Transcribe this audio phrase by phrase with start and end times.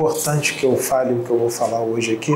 [0.00, 2.34] importante que eu fale o que eu vou falar hoje aqui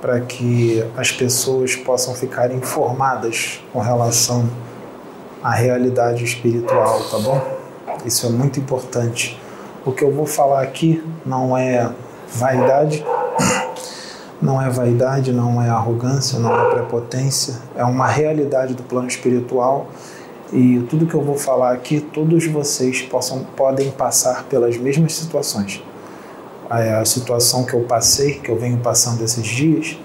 [0.00, 4.50] para que as pessoas possam ficar informadas com relação
[5.40, 7.40] à realidade espiritual, tá bom?
[8.04, 9.40] Isso é muito importante.
[9.86, 11.88] O que eu vou falar aqui não é
[12.34, 13.06] vaidade,
[14.42, 19.86] não é vaidade, não é arrogância, não é prepotência, é uma realidade do plano espiritual
[20.52, 25.80] e tudo que eu vou falar aqui, todos vocês possam, podem passar pelas mesmas situações
[26.72, 29.98] a, situação que eu passei, que eu venho passando esses dias,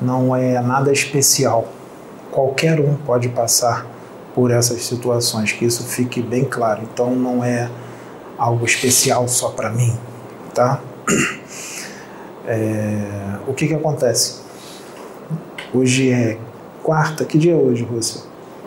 [0.00, 1.68] não é nada especial.
[2.30, 3.86] Qualquer um pode passar
[4.34, 6.82] por essas situações, que isso fique bem claro.
[6.82, 7.70] Então não é
[8.36, 9.96] algo especial só para mim,
[10.54, 10.80] tá?
[12.44, 14.40] É, o que que acontece?
[15.72, 16.36] Hoje é
[16.82, 18.22] quarta, que dia é hoje, Rússia?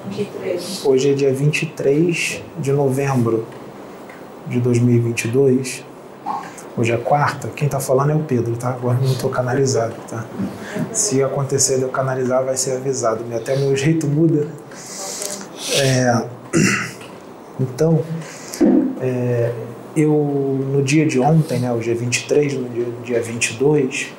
[0.07, 0.85] 23.
[0.85, 3.45] Hoje é dia 23 de novembro
[4.47, 5.84] de 2022.
[6.77, 8.71] Hoje é quarta, quem está falando é o Pedro, tá?
[8.71, 10.25] Agora não estou canalizado, tá?
[10.91, 13.23] Se acontecer de eu canalizar, vai ser avisado.
[13.33, 14.45] Até meu jeito muda.
[15.79, 16.21] É,
[17.57, 18.03] então,
[18.99, 19.53] é,
[19.95, 20.11] eu
[20.69, 24.11] no dia de ontem, né, o dia 23, no dia, dia 22,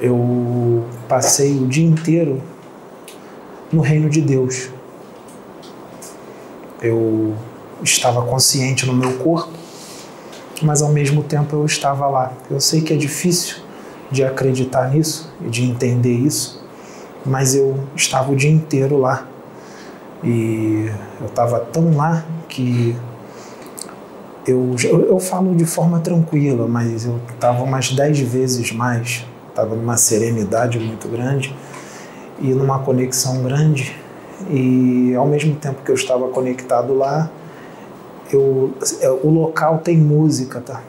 [0.00, 2.40] eu passei o dia inteiro
[3.72, 4.68] no reino de Deus.
[6.80, 7.34] Eu
[7.82, 9.59] estava consciente no meu corpo
[10.62, 12.32] mas ao mesmo tempo eu estava lá.
[12.50, 13.56] Eu sei que é difícil
[14.10, 16.62] de acreditar nisso e de entender isso,
[17.24, 19.26] mas eu estava o dia inteiro lá.
[20.22, 22.94] E eu estava tão lá que
[24.46, 24.74] eu,
[25.08, 30.78] eu, falo de forma tranquila, mas eu estava umas dez vezes mais, estava numa serenidade
[30.78, 31.54] muito grande
[32.40, 33.96] e numa conexão grande.
[34.48, 37.30] E ao mesmo tempo que eu estava conectado lá,
[38.32, 40.82] eu, é, o local tem música, tá?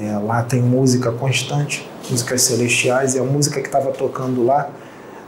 [0.00, 4.70] É, lá tem música constante, músicas celestiais, e a música que estava tocando lá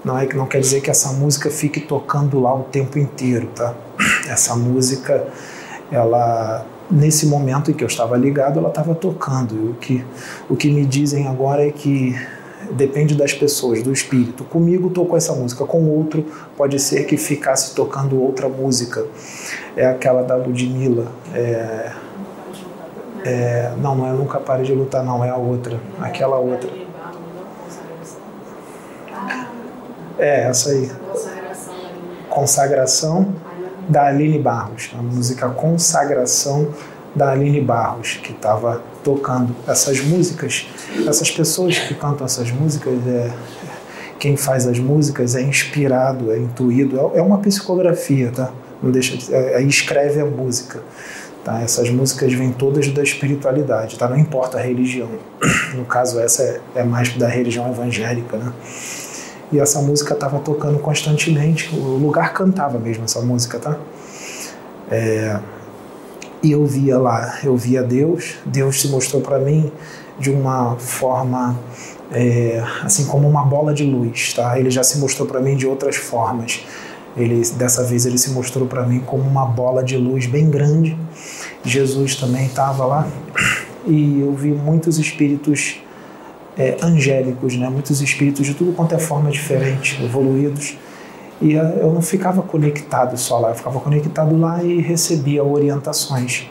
[0.04, 3.74] não é não quer dizer que essa música fique tocando lá o tempo inteiro, tá?
[4.28, 5.26] Essa música,
[5.90, 9.70] ela nesse momento em que eu estava ligado, ela estava tocando.
[9.70, 10.04] O que
[10.48, 12.14] o que me dizem agora é que
[12.70, 14.44] depende das pessoas, do espírito.
[14.44, 16.24] Comigo tocou essa música, com outro
[16.56, 19.06] pode ser que ficasse tocando outra música.
[19.76, 21.06] É aquela da Ludmilla.
[21.34, 21.92] É,
[23.24, 25.80] é, não, não é Nunca Pare de Lutar, não, é a outra.
[26.00, 26.70] Aquela outra.
[30.18, 30.90] É, essa aí.
[32.28, 33.34] Consagração
[33.88, 34.90] da Aline Barros.
[34.98, 36.68] A música Consagração
[37.14, 40.66] da Aline Barros, que estava tocando essas músicas.
[41.06, 43.30] Essas pessoas que cantam essas músicas, é,
[44.18, 48.50] quem faz as músicas é inspirado, é intuído, é, é uma psicografia, tá?
[48.82, 50.80] Não deixa de, é, escreve a música.
[51.44, 51.60] Tá?
[51.62, 54.08] Essas músicas vêm todas da espiritualidade, tá?
[54.08, 55.08] Não importa a religião.
[55.76, 58.52] No caso, essa é, é mais da religião evangélica, né?
[59.52, 61.72] E essa música estava tocando constantemente.
[61.72, 63.78] O lugar cantava mesmo essa música, tá?
[64.90, 65.38] É,
[66.46, 69.72] e eu via lá, eu via Deus, Deus se mostrou para mim
[70.16, 71.58] de uma forma
[72.12, 74.56] é, assim como uma bola de luz, tá?
[74.56, 76.60] Ele já se mostrou para mim de outras formas.
[77.16, 80.96] Ele dessa vez ele se mostrou para mim como uma bola de luz bem grande.
[81.64, 83.08] Jesus também estava lá
[83.84, 85.80] e eu vi muitos espíritos
[86.56, 87.68] é, angélicos, né?
[87.68, 90.76] Muitos espíritos de tudo quanto é forma diferente, evoluídos
[91.40, 96.48] e eu não ficava conectado só lá, eu ficava conectado lá e recebia orientações.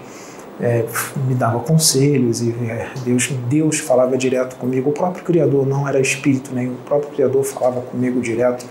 [0.58, 0.86] É,
[1.28, 4.90] me dava conselhos e é, Deus, Deus falava direto comigo.
[4.90, 8.66] O próprio Criador não era espírito nem o próprio Criador falava comigo direto.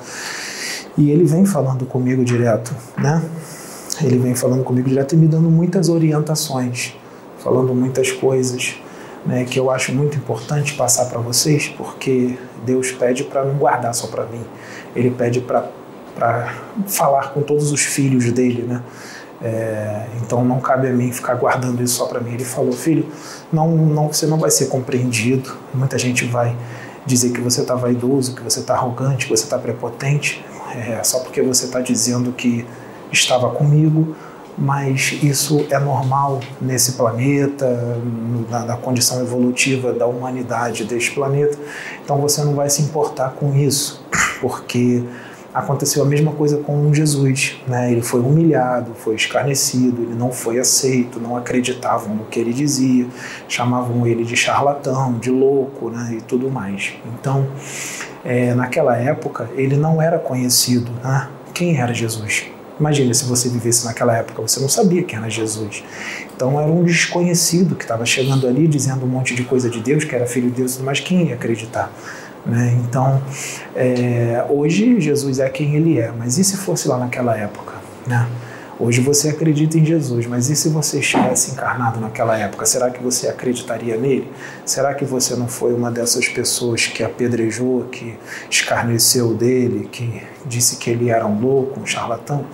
[0.97, 3.23] E ele vem falando comigo direto, né?
[4.03, 6.97] Ele vem falando comigo direto e me dando muitas orientações,
[7.39, 8.77] falando muitas coisas,
[9.27, 13.94] né, que eu acho muito importante passar para vocês, porque Deus pede para não guardar
[13.94, 14.43] só para mim.
[14.94, 15.69] Ele pede para
[16.14, 16.55] para
[16.87, 18.82] falar com todos os filhos dele, né?
[19.43, 22.32] É, então não cabe a mim ficar guardando isso só para mim.
[22.34, 23.06] Ele falou, filho,
[23.52, 25.52] não, não, você não vai ser compreendido.
[25.75, 26.56] Muita gente vai
[27.05, 30.43] dizer que você está vaidoso, que você está arrogante, que você está prepotente,
[30.75, 32.66] é, só porque você está dizendo que
[33.12, 34.16] estava comigo.
[34.56, 37.99] Mas isso é normal nesse planeta,
[38.49, 41.58] na, na condição evolutiva da humanidade deste planeta.
[42.05, 44.06] Então você não vai se importar com isso,
[44.40, 45.02] porque
[45.55, 47.61] aconteceu a mesma coisa com Jesus.
[47.67, 47.93] Né?
[47.93, 53.06] Ele foi humilhado, foi escarnecido, ele não foi aceito, não acreditavam no que ele dizia,
[53.49, 56.17] chamavam ele de charlatão, de louco né?
[56.19, 56.95] e tudo mais.
[57.15, 57.47] Então,
[58.25, 60.91] é, naquela época, ele não era conhecido.
[61.03, 61.29] Né?
[61.55, 62.47] Quem era Jesus?
[62.79, 65.85] Imagine se você vivesse naquela época, você não sabia quem era Jesus.
[66.35, 70.03] Então era um desconhecido que estava chegando ali dizendo um monte de coisa de Deus,
[70.03, 71.93] que era filho de Deus, mas quem ia acreditar?
[72.46, 72.79] Né?
[72.85, 73.23] Então,
[73.75, 77.75] é, hoje Jesus é quem ele é, mas e se fosse lá naquela época?
[78.06, 78.29] Né?
[78.79, 82.67] Hoje você acredita em Jesus, mas e se você estivesse encarnado naquela época?
[82.67, 84.31] Será que você acreditaria nele?
[84.67, 88.19] Será que você não foi uma dessas pessoas que apedrejou, que
[88.50, 92.44] escarneceu dele, que disse que ele era um louco, um charlatão?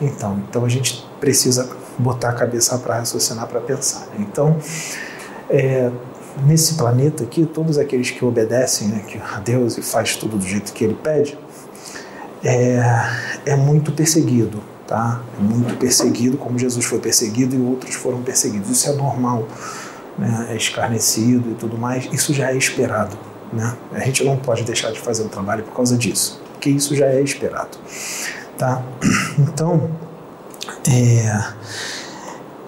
[0.00, 4.00] Então, então a gente precisa botar a cabeça para raciocinar, para pensar.
[4.08, 4.16] Né?
[4.18, 4.56] Então,
[5.48, 5.90] é,
[6.44, 10.46] nesse planeta aqui, todos aqueles que obedecem né, que a Deus e faz tudo do
[10.46, 11.38] jeito que Ele pede,
[12.44, 12.80] é,
[13.46, 15.20] é muito perseguido tá?
[15.38, 18.70] É muito perseguido, como Jesus foi perseguido e outros foram perseguidos.
[18.70, 19.46] Isso é normal,
[20.16, 20.48] né?
[20.50, 22.08] É escarnecido e tudo mais.
[22.10, 23.16] Isso já é esperado,
[23.52, 23.76] né?
[23.92, 27.06] A gente não pode deixar de fazer o trabalho por causa disso, porque isso já
[27.06, 27.78] é esperado,
[28.56, 28.82] tá?
[29.38, 29.90] Então,
[30.90, 31.44] é,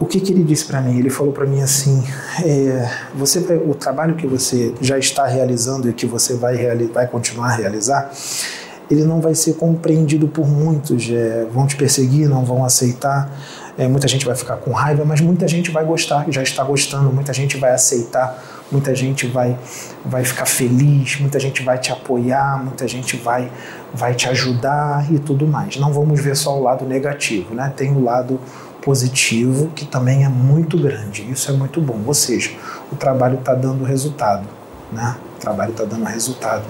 [0.01, 0.99] o que, que ele disse para mim?
[0.99, 2.03] Ele falou para mim assim:
[2.45, 6.57] é, você o trabalho que você já está realizando e que você vai,
[6.93, 8.11] vai continuar a realizar
[8.91, 11.09] ele não vai ser compreendido por muitos.
[11.09, 13.31] É, vão te perseguir, não vão aceitar.
[13.79, 17.11] É, muita gente vai ficar com raiva, mas muita gente vai gostar, já está gostando.
[17.13, 19.57] Muita gente vai aceitar, muita gente vai,
[20.05, 23.51] vai ficar feliz, muita gente vai te apoiar, muita gente vai,
[23.95, 25.77] vai te ajudar e tudo mais.
[25.77, 27.73] Não vamos ver só o lado negativo, né?
[27.75, 28.41] Tem o lado
[28.83, 31.31] positivo que também é muito grande.
[31.31, 32.01] Isso é muito bom.
[32.07, 32.51] Ou seja,
[32.91, 34.47] o trabalho está dando resultado,
[34.93, 35.17] né?
[35.37, 36.65] O trabalho está dando resultado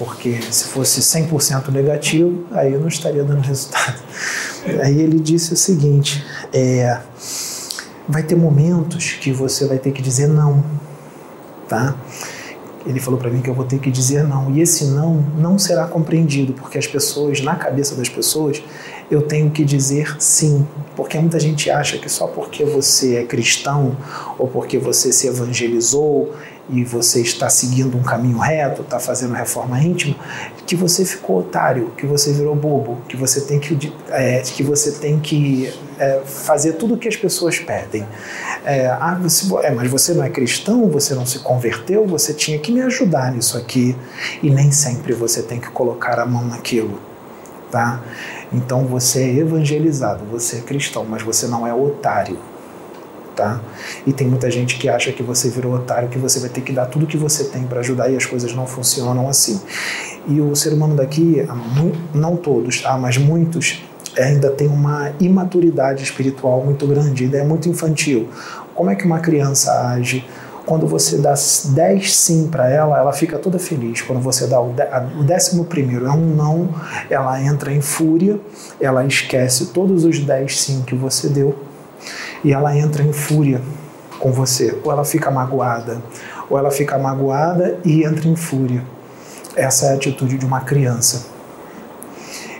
[0.00, 4.00] porque se fosse 100% negativo, aí eu não estaria dando resultado.
[4.82, 6.98] Aí ele disse o seguinte: é,
[8.08, 10.64] vai ter momentos que você vai ter que dizer não,
[11.68, 11.94] tá?
[12.86, 15.58] Ele falou para mim que eu vou ter que dizer não, e esse não não
[15.58, 18.62] será compreendido, porque as pessoas, na cabeça das pessoas,
[19.10, 20.66] eu tenho que dizer sim,
[20.96, 23.96] porque muita gente acha que só porque você é cristão
[24.38, 26.32] ou porque você se evangelizou
[26.68, 30.14] e você está seguindo um caminho reto, está fazendo reforma íntima,
[30.66, 34.92] que você ficou otário, que você virou bobo, que você tem que, é, que, você
[34.92, 38.06] tem que é, fazer tudo o que as pessoas pedem.
[38.64, 42.58] É, ah, você, é, mas você não é cristão, você não se converteu, você tinha
[42.58, 43.96] que me ajudar nisso aqui.
[44.42, 47.00] E nem sempre você tem que colocar a mão naquilo.
[47.70, 48.02] Tá?
[48.52, 52.36] Então você é evangelizado, você é cristão, mas você não é otário
[53.40, 53.58] tá?
[54.06, 56.74] E tem muita gente que acha que você virou otário, que você vai ter que
[56.74, 59.58] dar tudo que você tem para ajudar e as coisas não funcionam assim.
[60.28, 61.42] E o ser humano daqui,
[62.12, 62.98] não todos, tá?
[62.98, 63.82] Mas muitos
[64.18, 68.28] ainda tem uma imaturidade espiritual muito grande, ainda é muito infantil.
[68.74, 70.22] Como é que uma criança age?
[70.66, 71.32] Quando você dá
[71.70, 74.02] 10 sim para ela, ela fica toda feliz.
[74.02, 74.74] Quando você dá o
[75.24, 76.68] décimo primeiro é um não,
[77.08, 78.38] ela entra em fúria,
[78.78, 81.69] ela esquece todos os 10 sim que você deu
[82.44, 83.60] e ela entra em fúria
[84.18, 86.02] com você, ou ela fica magoada,
[86.48, 88.82] ou ela fica magoada e entra em fúria.
[89.56, 91.26] Essa é a atitude de uma criança.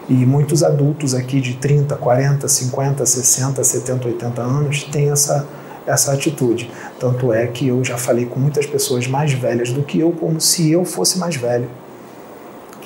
[0.09, 5.47] E muitos adultos aqui de 30, 40, 50, 60, 70, 80 anos têm essa,
[5.87, 6.71] essa atitude.
[6.99, 10.41] Tanto é que eu já falei com muitas pessoas mais velhas do que eu, como
[10.41, 11.71] se eu fosse mais velho.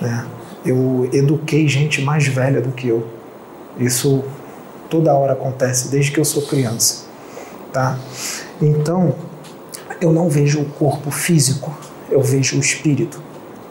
[0.00, 0.26] Né?
[0.66, 3.06] Eu eduquei gente mais velha do que eu.
[3.78, 4.22] Isso
[4.94, 7.06] toda hora acontece, desde que eu sou criança.
[7.72, 7.98] Tá?
[8.62, 9.12] Então,
[10.00, 11.76] eu não vejo o corpo físico,
[12.08, 13.20] eu vejo o espírito.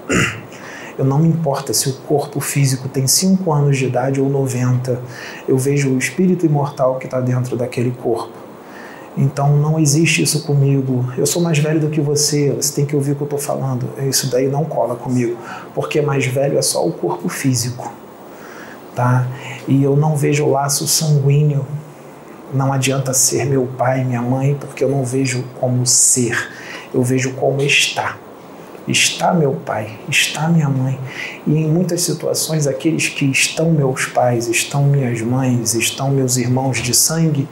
[0.95, 5.01] Eu não me importa se o corpo físico tem 5 anos de idade ou 90,
[5.47, 8.37] eu vejo o espírito imortal que está dentro daquele corpo.
[9.17, 11.11] Então não existe isso comigo.
[11.17, 13.39] Eu sou mais velho do que você, você tem que ouvir o que eu estou
[13.39, 13.89] falando.
[14.07, 15.35] Isso daí não cola comigo,
[15.73, 17.91] porque mais velho é só o corpo físico
[18.95, 19.27] tá?
[19.67, 21.65] E eu não vejo laço sanguíneo.
[22.53, 26.37] Não adianta ser meu pai minha mãe, porque eu não vejo como ser,
[26.93, 28.17] eu vejo como está.
[28.87, 30.99] Está meu pai, está minha mãe.
[31.47, 36.81] E em muitas situações, aqueles que estão meus pais, estão minhas mães, estão meus irmãos
[36.81, 37.47] de sangue,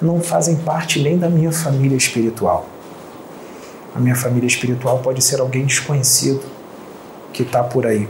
[0.00, 2.66] não fazem parte nem da minha família espiritual.
[3.94, 6.42] A minha família espiritual pode ser alguém desconhecido
[7.32, 8.08] que está por aí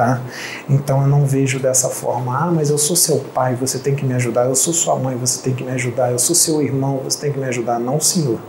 [0.00, 0.18] tá?
[0.66, 4.02] Então eu não vejo dessa forma, ah, mas eu sou seu pai, você tem que
[4.02, 7.02] me ajudar, eu sou sua mãe, você tem que me ajudar, eu sou seu irmão,
[7.04, 7.78] você tem que me ajudar.
[7.78, 8.40] Não, senhor.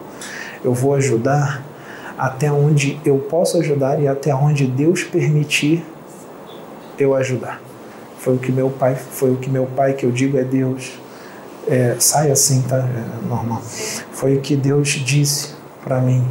[0.63, 1.61] Eu vou ajudar
[2.17, 5.83] até onde eu posso ajudar e até onde Deus permitir
[6.97, 7.61] eu ajudar.
[8.17, 10.93] Foi o que meu pai, foi o que meu pai que eu digo é Deus.
[11.67, 12.77] É, sai assim, tá?
[12.77, 13.61] É normal.
[14.13, 15.49] Foi o que Deus disse
[15.83, 16.25] para mim,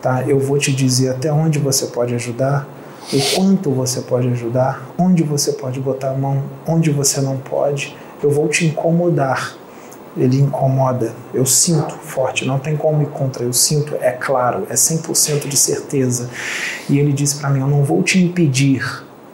[0.00, 0.22] tá?
[0.26, 2.66] Eu vou te dizer até onde você pode ajudar
[3.12, 7.96] o quanto você pode ajudar, onde você pode botar a mão, onde você não pode,
[8.22, 9.54] eu vou te incomodar.
[10.16, 14.74] Ele incomoda, eu sinto forte, não tem como ir contra, eu sinto, é claro, é
[14.74, 16.30] 100% de certeza.
[16.88, 18.82] E ele disse para mim: Eu não vou te impedir,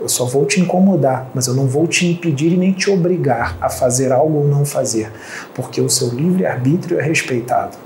[0.00, 3.56] eu só vou te incomodar, mas eu não vou te impedir e nem te obrigar
[3.60, 5.12] a fazer algo ou não fazer,
[5.54, 7.76] porque o seu livre-arbítrio é respeitado.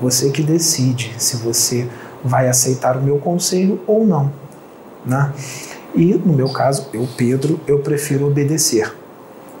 [0.00, 1.88] Você que decide se você
[2.24, 4.32] vai aceitar o meu conselho ou não.
[5.04, 5.32] Né?
[5.94, 8.92] E no meu caso, eu, Pedro, eu prefiro obedecer.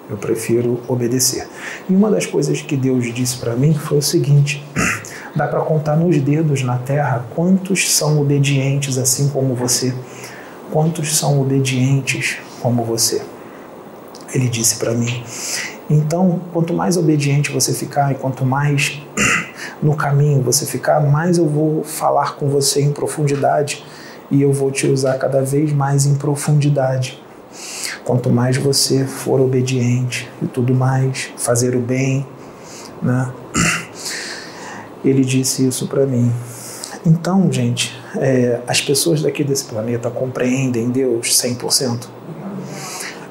[0.08, 1.48] Eu prefiro obedecer.
[1.88, 4.64] E uma das coisas que Deus disse para mim foi o seguinte:
[5.34, 9.94] dá para contar nos dedos na terra quantos são obedientes assim como você.
[10.72, 13.22] Quantos são obedientes como você?
[14.32, 15.22] Ele disse para mim.
[15.88, 19.02] Então, quanto mais obediente você ficar e quanto mais
[19.82, 23.84] no caminho você ficar, mais eu vou falar com você em profundidade
[24.30, 27.20] e eu vou te usar cada vez mais em profundidade.
[28.04, 32.26] Quanto mais você for obediente e tudo mais, fazer o bem,
[33.02, 33.30] né?
[35.04, 36.30] Ele disse isso para mim.
[37.04, 42.06] Então, gente, é, as pessoas daqui desse planeta compreendem Deus 100%.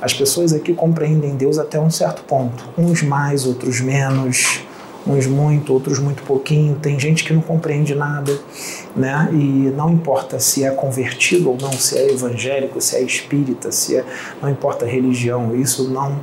[0.01, 4.61] As pessoas aqui compreendem Deus até um certo ponto, uns mais, outros menos,
[5.09, 6.75] uns muito, outros muito pouquinho.
[6.75, 8.37] Tem gente que não compreende nada,
[8.95, 9.29] né?
[9.31, 13.97] E não importa se é convertido ou não, se é evangélico, se é espírita, se
[13.97, 14.05] é,
[14.41, 15.55] não importa a religião.
[15.55, 16.19] Isso não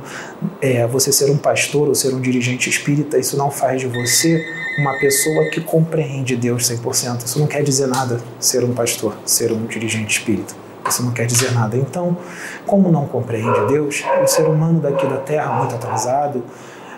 [0.61, 4.43] é você ser um pastor ou ser um dirigente espírita, isso não faz de você
[4.79, 7.25] uma pessoa que compreende Deus 100%.
[7.25, 10.53] Isso não quer dizer nada ser um pastor, ser um dirigente espírita.
[10.87, 11.75] Isso não quer dizer nada.
[11.75, 12.17] Então,
[12.65, 16.43] como não compreende Deus, o ser humano daqui da Terra, muito atrasado,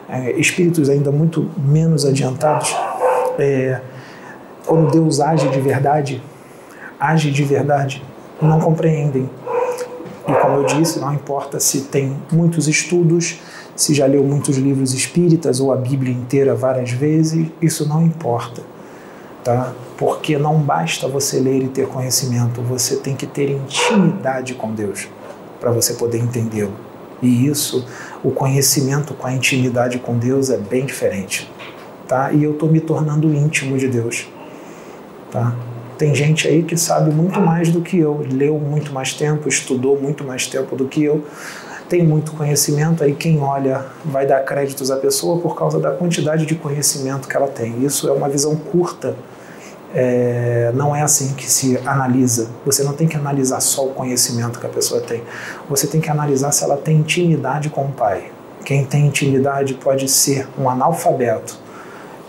[0.09, 2.75] é, espíritos ainda muito menos adiantados,
[3.37, 3.79] é,
[4.65, 6.21] quando Deus age de verdade,
[6.99, 8.03] age de verdade,
[8.41, 9.29] não compreendem.
[10.27, 13.39] E como eu disse, não importa se tem muitos estudos,
[13.75, 18.61] se já leu muitos livros espíritas ou a Bíblia inteira várias vezes, isso não importa,
[19.43, 19.73] tá?
[19.97, 25.07] Porque não basta você ler e ter conhecimento, você tem que ter intimidade com Deus
[25.59, 26.88] para você poder entendê-lo.
[27.21, 27.85] E isso,
[28.23, 31.51] o conhecimento com a intimidade com Deus é bem diferente,
[32.07, 32.31] tá?
[32.31, 34.27] E eu estou me tornando íntimo de Deus,
[35.31, 35.55] tá?
[35.97, 39.99] Tem gente aí que sabe muito mais do que eu, leu muito mais tempo, estudou
[39.99, 41.25] muito mais tempo do que eu,
[41.89, 46.45] tem muito conhecimento, aí quem olha vai dar créditos à pessoa por causa da quantidade
[46.45, 47.83] de conhecimento que ela tem.
[47.83, 49.15] Isso é uma visão curta
[49.93, 52.49] é, não é assim que se analisa.
[52.65, 55.23] Você não tem que analisar só o conhecimento que a pessoa tem.
[55.69, 58.31] Você tem que analisar se ela tem intimidade com o pai.
[58.63, 61.57] Quem tem intimidade pode ser um analfabeto.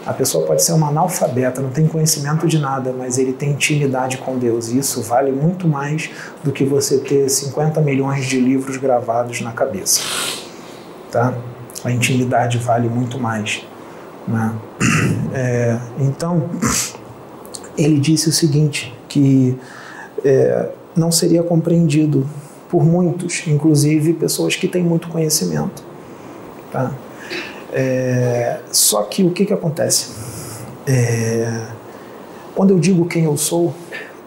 [0.07, 4.17] A pessoa pode ser uma analfabeta, não tem conhecimento de nada, mas ele tem intimidade
[4.17, 4.69] com Deus.
[4.71, 6.11] E isso vale muito mais
[6.43, 10.00] do que você ter 50 milhões de livros gravados na cabeça.
[11.11, 11.35] Tá?
[11.85, 13.64] A intimidade vale muito mais.
[14.26, 14.52] Né?
[15.33, 16.50] É, então,
[17.77, 19.57] ele disse o seguinte, que
[20.25, 22.27] é, não seria compreendido
[22.69, 25.83] por muitos, inclusive pessoas que têm muito conhecimento.
[26.71, 26.93] Tá?
[27.73, 30.11] É, só que o que, que acontece?
[30.87, 31.67] É,
[32.55, 33.75] quando eu digo quem eu sou,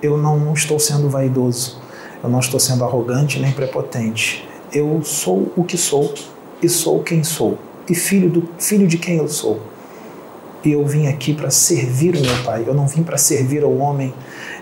[0.02, 1.80] eu não estou sendo vaidoso,
[2.24, 4.48] eu não estou sendo arrogante nem prepotente.
[4.74, 6.14] Eu sou o que sou
[6.62, 7.58] e sou quem sou
[7.90, 9.60] e filho, do, filho de quem eu sou
[10.72, 12.64] eu vim aqui para servir o meu Pai.
[12.66, 14.14] Eu não vim para servir ao homem,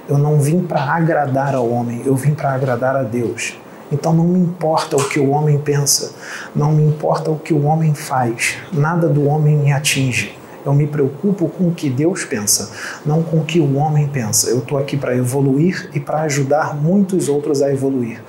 [0.10, 3.55] eu não vim para agradar ao homem, eu vim para agradar a Deus.
[3.91, 6.13] Então não me importa o que o homem pensa,
[6.55, 10.38] não me importa o que o homem faz, nada do homem me atinge.
[10.63, 12.72] Eu me preocupo com o que Deus pensa,
[13.05, 14.50] não com o que o homem pensa.
[14.50, 18.22] Eu estou aqui para evoluir e para ajudar muitos outros a evoluir.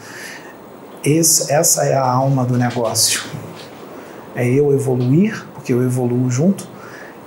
[1.04, 3.22] Esse, essa é a alma do negócio.
[4.34, 6.66] É eu evoluir, porque eu evoluo junto,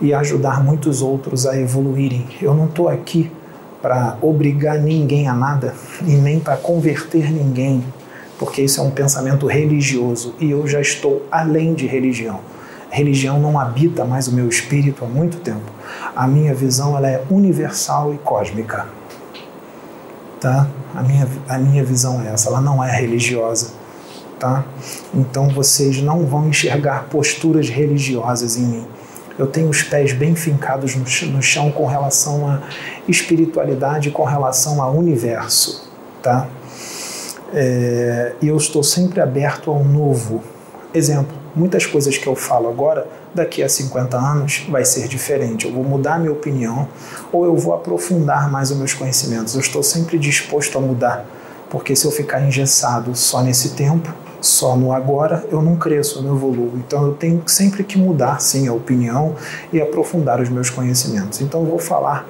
[0.01, 2.27] e ajudar muitos outros a evoluírem.
[2.41, 3.31] Eu não estou aqui
[3.81, 7.83] para obrigar ninguém a nada e nem para converter ninguém,
[8.37, 12.39] porque isso é um pensamento religioso e eu já estou além de religião.
[12.89, 15.69] religião não habita mais o meu espírito há muito tempo.
[16.15, 18.87] A minha visão ela é universal e cósmica.
[20.39, 20.67] Tá?
[20.95, 23.71] A minha, a minha visão é essa, ela não é religiosa.
[24.39, 24.63] Tá?
[25.13, 28.87] Então vocês não vão enxergar posturas religiosas em mim
[29.37, 32.61] eu tenho os pés bem fincados no chão com relação à
[33.07, 35.89] espiritualidade, com relação ao universo,
[36.21, 36.47] tá?
[37.53, 40.41] É, e eu estou sempre aberto ao novo.
[40.93, 45.65] Exemplo, muitas coisas que eu falo agora, daqui a 50 anos, vai ser diferente.
[45.65, 46.87] Eu vou mudar minha opinião
[47.31, 49.53] ou eu vou aprofundar mais os meus conhecimentos.
[49.53, 51.25] Eu estou sempre disposto a mudar,
[51.69, 54.13] porque se eu ficar engessado só nesse tempo,
[54.45, 56.73] só no agora, eu não cresço, eu não evoluo.
[56.75, 59.35] Então eu tenho sempre que mudar, sim, a opinião
[59.73, 61.41] e aprofundar os meus conhecimentos.
[61.41, 62.27] Então eu vou falar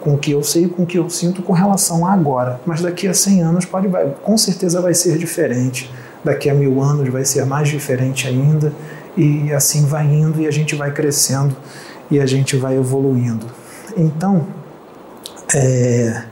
[0.00, 2.60] com o que eu sei, com o que eu sinto com relação a agora.
[2.64, 5.90] Mas daqui a 100 anos pode, vai, com certeza vai ser diferente.
[6.24, 8.72] Daqui a mil anos vai ser mais diferente ainda.
[9.16, 11.54] E assim vai indo e a gente vai crescendo
[12.10, 13.46] e a gente vai evoluindo.
[13.96, 14.46] Então,
[15.54, 16.22] é,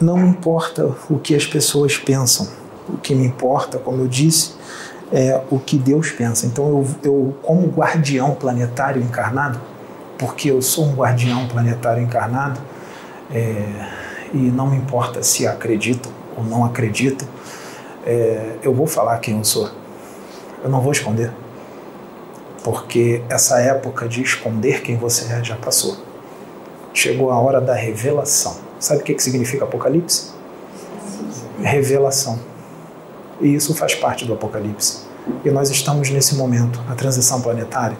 [0.00, 2.48] não importa o que as pessoas pensam,
[2.88, 4.54] o que me importa, como eu disse,
[5.12, 6.46] é o que Deus pensa.
[6.46, 9.60] Então, eu, eu como guardião planetário encarnado,
[10.18, 12.60] porque eu sou um guardião planetário encarnado,
[13.30, 13.88] é,
[14.32, 17.28] e não me importa se acreditam ou não acreditam,
[18.04, 19.68] é, eu vou falar quem eu sou.
[20.62, 21.30] Eu não vou esconder.
[22.62, 25.96] Porque essa época de esconder quem você é já passou.
[26.94, 28.56] Chegou a hora da revelação.
[28.78, 30.30] Sabe o que, que significa Apocalipse?
[31.60, 32.38] Revelação.
[33.42, 35.00] E isso faz parte do Apocalipse.
[35.44, 37.96] E nós estamos nesse momento, a transição planetária.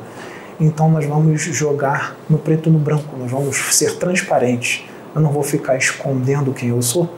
[0.61, 4.85] Então nós vamos jogar no preto e no branco, nós vamos ser transparentes.
[5.15, 7.13] Eu não vou ficar escondendo quem eu sou,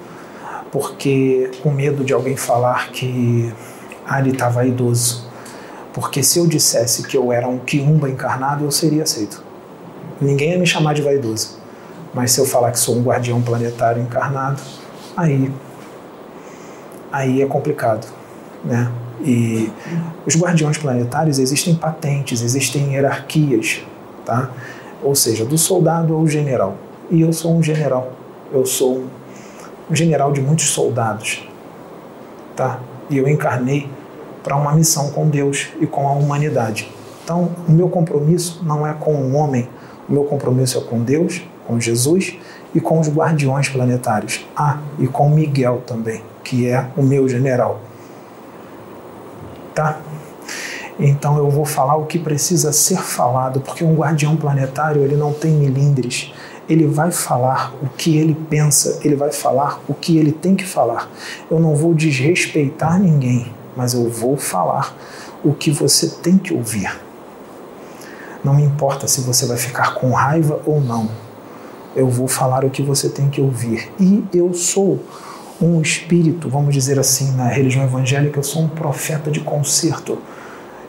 [0.72, 3.52] porque com medo de alguém falar que
[4.18, 5.28] ele está vaidoso.
[5.92, 9.42] Porque se eu dissesse que eu era um quiumba encarnado, eu seria aceito.
[10.20, 11.58] Ninguém ia me chamar de vaidoso.
[12.12, 14.60] Mas se eu falar que sou um guardião planetário encarnado,
[15.16, 15.52] aí
[17.14, 18.06] aí é complicado,
[18.64, 18.90] né?
[19.20, 19.70] E
[20.26, 23.82] os guardiões planetários existem patentes, existem hierarquias,
[24.26, 24.50] tá?
[25.00, 26.74] Ou seja, do soldado ao general.
[27.08, 28.12] E eu sou um general.
[28.52, 29.04] Eu sou
[29.88, 31.48] um general de muitos soldados,
[32.56, 32.80] tá?
[33.08, 33.88] E eu encarnei
[34.42, 36.90] para uma missão com Deus e com a humanidade.
[37.22, 39.68] Então, o meu compromisso não é com o homem,
[40.08, 42.36] o meu compromisso é com Deus, com Jesus
[42.74, 44.44] e com os guardiões planetários.
[44.56, 47.80] Ah, e com Miguel também, que é o meu general.
[49.74, 50.00] Tá?
[50.98, 55.32] Então eu vou falar o que precisa ser falado, porque um guardião planetário ele não
[55.32, 56.32] tem milindres.
[56.68, 60.64] Ele vai falar o que ele pensa, ele vai falar o que ele tem que
[60.64, 61.10] falar.
[61.50, 64.96] Eu não vou desrespeitar ninguém, mas eu vou falar
[65.44, 66.90] o que você tem que ouvir.
[68.42, 71.08] Não me importa se você vai ficar com raiva ou não.
[71.96, 73.90] Eu vou falar o que você tem que ouvir.
[73.98, 75.00] E eu sou
[75.64, 80.18] um espírito, vamos dizer assim, na religião evangélica, eu sou um profeta de conserto.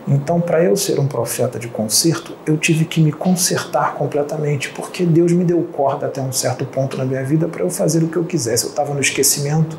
[0.08, 5.04] Então, para eu ser um profeta de conserto, eu tive que me consertar completamente, porque
[5.04, 8.08] Deus me deu corda até um certo ponto na minha vida para eu fazer o
[8.08, 8.66] que eu quisesse.
[8.66, 9.76] Eu estava no esquecimento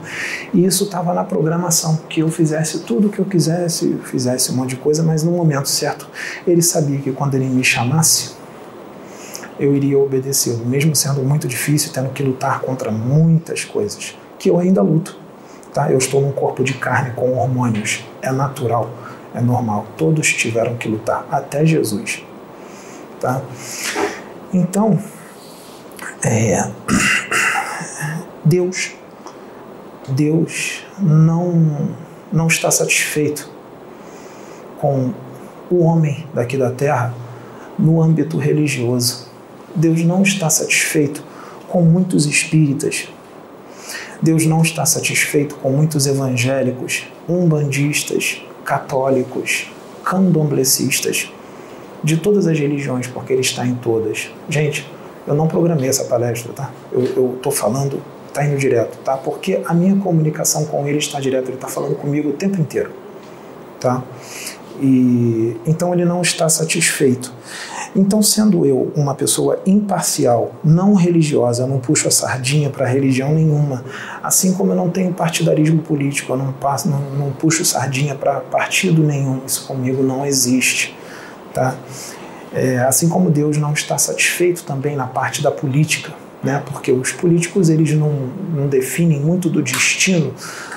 [0.52, 4.56] e isso estava na programação, que eu fizesse tudo o que eu quisesse, fizesse um
[4.56, 6.08] monte de coisa, mas no momento certo,
[6.44, 8.34] ele sabia que quando ele me chamasse,
[9.60, 14.60] eu iria obedecê-lo, mesmo sendo muito difícil, tendo que lutar contra muitas coisas que eu
[14.60, 15.18] ainda luto.
[15.74, 15.90] Tá?
[15.90, 18.88] Eu estou num corpo de carne com hormônios, é natural,
[19.34, 19.86] é normal.
[19.96, 22.22] Todos tiveram que lutar, até Jesus.
[23.20, 23.42] Tá?
[24.54, 25.00] Então,
[26.24, 26.64] é,
[28.44, 28.92] Deus,
[30.08, 31.88] Deus não,
[32.32, 33.50] não está satisfeito
[34.78, 35.12] com
[35.68, 37.12] o homem daqui da terra
[37.76, 39.26] no âmbito religioso.
[39.74, 41.24] Deus não está satisfeito
[41.66, 43.08] com muitos espíritas
[44.22, 49.70] Deus não está satisfeito com muitos evangélicos, umbandistas, católicos,
[50.04, 51.30] candomblecistas,
[52.02, 54.30] de todas as religiões, porque Ele está em todas.
[54.48, 54.86] Gente,
[55.26, 56.70] eu não programei essa palestra, tá?
[56.92, 59.16] Eu estou falando, está indo direto, tá?
[59.16, 62.92] Porque a minha comunicação com Ele está direta, Ele está falando comigo o tempo inteiro,
[63.80, 64.02] tá?
[64.80, 67.32] E então Ele não está satisfeito.
[67.96, 73.32] Então, sendo eu uma pessoa imparcial, não religiosa, eu não puxo a sardinha para religião
[73.34, 73.82] nenhuma,
[74.22, 78.40] assim como eu não tenho partidarismo político, eu não, passo, não, não puxo sardinha para
[78.40, 80.94] partido nenhum, isso comigo não existe.
[81.54, 81.74] Tá?
[82.52, 86.12] É, assim como Deus não está satisfeito também na parte da política,
[86.46, 86.62] né?
[86.64, 88.12] porque os políticos eles não,
[88.54, 90.32] não definem muito do destino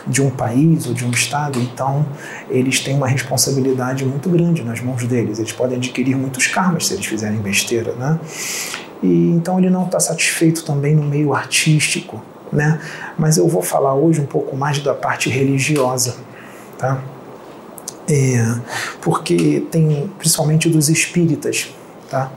[0.07, 2.05] de um país ou de um estado, então
[2.49, 5.39] eles têm uma responsabilidade muito grande nas mãos deles.
[5.39, 8.19] Eles podem adquirir muitos karmas se eles fizerem besteira, né?
[9.01, 12.79] E então ele não está satisfeito também no meio artístico, né?
[13.17, 16.15] Mas eu vou falar hoje um pouco mais da parte religiosa,
[16.77, 17.01] tá?
[18.09, 18.55] É,
[19.01, 21.69] porque tem principalmente dos espíritas,
[22.09, 22.31] tá?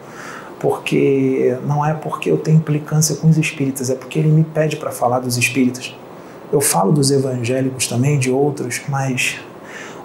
[0.62, 4.76] Porque não é porque eu tenho implicância com os espíritas, é porque ele me pede
[4.76, 5.92] para falar dos espíritas.
[6.52, 9.40] Eu falo dos evangélicos também, de outros, mas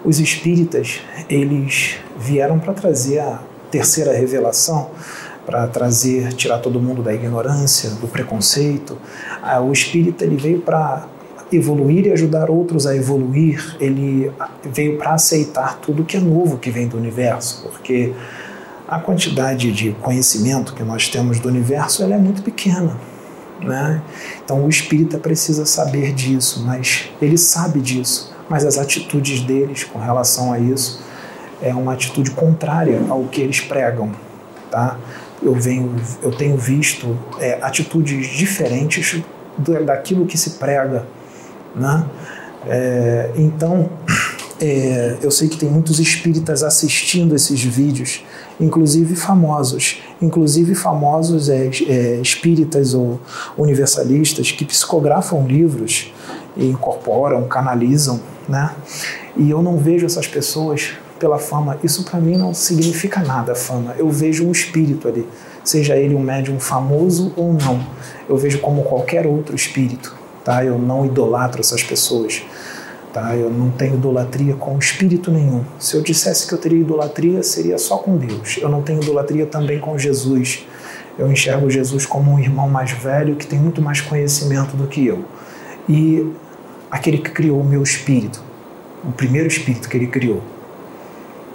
[0.04, 3.40] os espíritas, eles vieram para trazer a
[3.70, 4.90] terceira revelação,
[5.46, 8.98] para trazer, tirar todo mundo da ignorância, do preconceito.
[9.40, 11.06] Ah, o espírita ele veio para
[11.52, 14.30] evoluir e ajudar outros a evoluir, ele
[14.64, 18.12] veio para aceitar tudo que é novo que vem do universo, porque
[18.88, 22.96] a quantidade de conhecimento que nós temos do universo ela é muito pequena.
[23.60, 24.00] Né?
[24.42, 29.98] Então o espírita precisa saber disso, mas ele sabe disso, mas as atitudes deles com
[29.98, 31.02] relação a isso
[31.60, 34.12] é uma atitude contrária ao que eles pregam.
[34.70, 34.96] Tá?
[35.42, 39.22] Eu, venho, eu tenho visto é, atitudes diferentes
[39.84, 41.06] daquilo que se prega.
[41.74, 42.06] Né?
[42.66, 43.90] É, então,
[44.60, 48.22] é, eu sei que tem muitos espíritas assistindo esses vídeos,
[48.60, 53.20] inclusive famosos, inclusive famosos é, é, espíritas ou
[53.56, 56.12] universalistas que psicografam livros
[56.56, 58.74] e incorporam, canalizam, né?
[59.36, 61.78] E eu não vejo essas pessoas pela fama.
[61.82, 63.94] Isso para mim não significa nada, fama.
[63.98, 65.26] Eu vejo um espírito ali,
[65.62, 67.84] seja ele um médium famoso ou não.
[68.28, 70.64] Eu vejo como qualquer outro espírito, tá?
[70.64, 72.42] Eu não idolatro essas pessoas.
[73.12, 73.34] Tá?
[73.34, 75.64] Eu não tenho idolatria com espírito nenhum.
[75.78, 78.58] Se eu dissesse que eu teria idolatria, seria só com Deus.
[78.60, 80.66] Eu não tenho idolatria também com Jesus.
[81.18, 85.06] Eu enxergo Jesus como um irmão mais velho que tem muito mais conhecimento do que
[85.06, 85.24] eu.
[85.88, 86.32] E
[86.90, 88.42] aquele que criou o meu espírito,
[89.04, 90.42] o primeiro espírito que ele criou.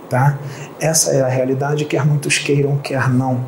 [0.10, 0.38] Tá?
[0.80, 3.46] Essa é a realidade, quer muitos queiram, quer não.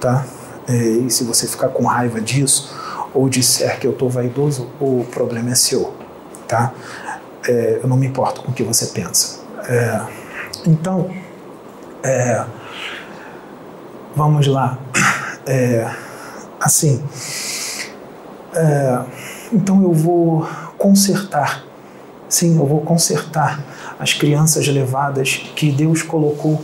[0.00, 0.24] Tá?
[0.68, 2.74] É, e se você ficar com raiva disso,
[3.14, 5.92] ou disser que eu estou vaidoso, o problema é seu.
[6.46, 6.72] Tá?
[7.46, 9.40] É, eu não me importo com o que você pensa.
[9.68, 10.00] É,
[10.66, 11.10] então,
[12.02, 12.44] é,
[14.14, 14.78] vamos lá.
[15.46, 15.90] É,
[16.60, 17.02] assim,
[18.54, 19.00] é,
[19.52, 20.46] então eu vou
[20.76, 21.64] consertar,
[22.28, 23.64] sim, eu vou consertar
[23.98, 26.62] as crianças levadas que Deus colocou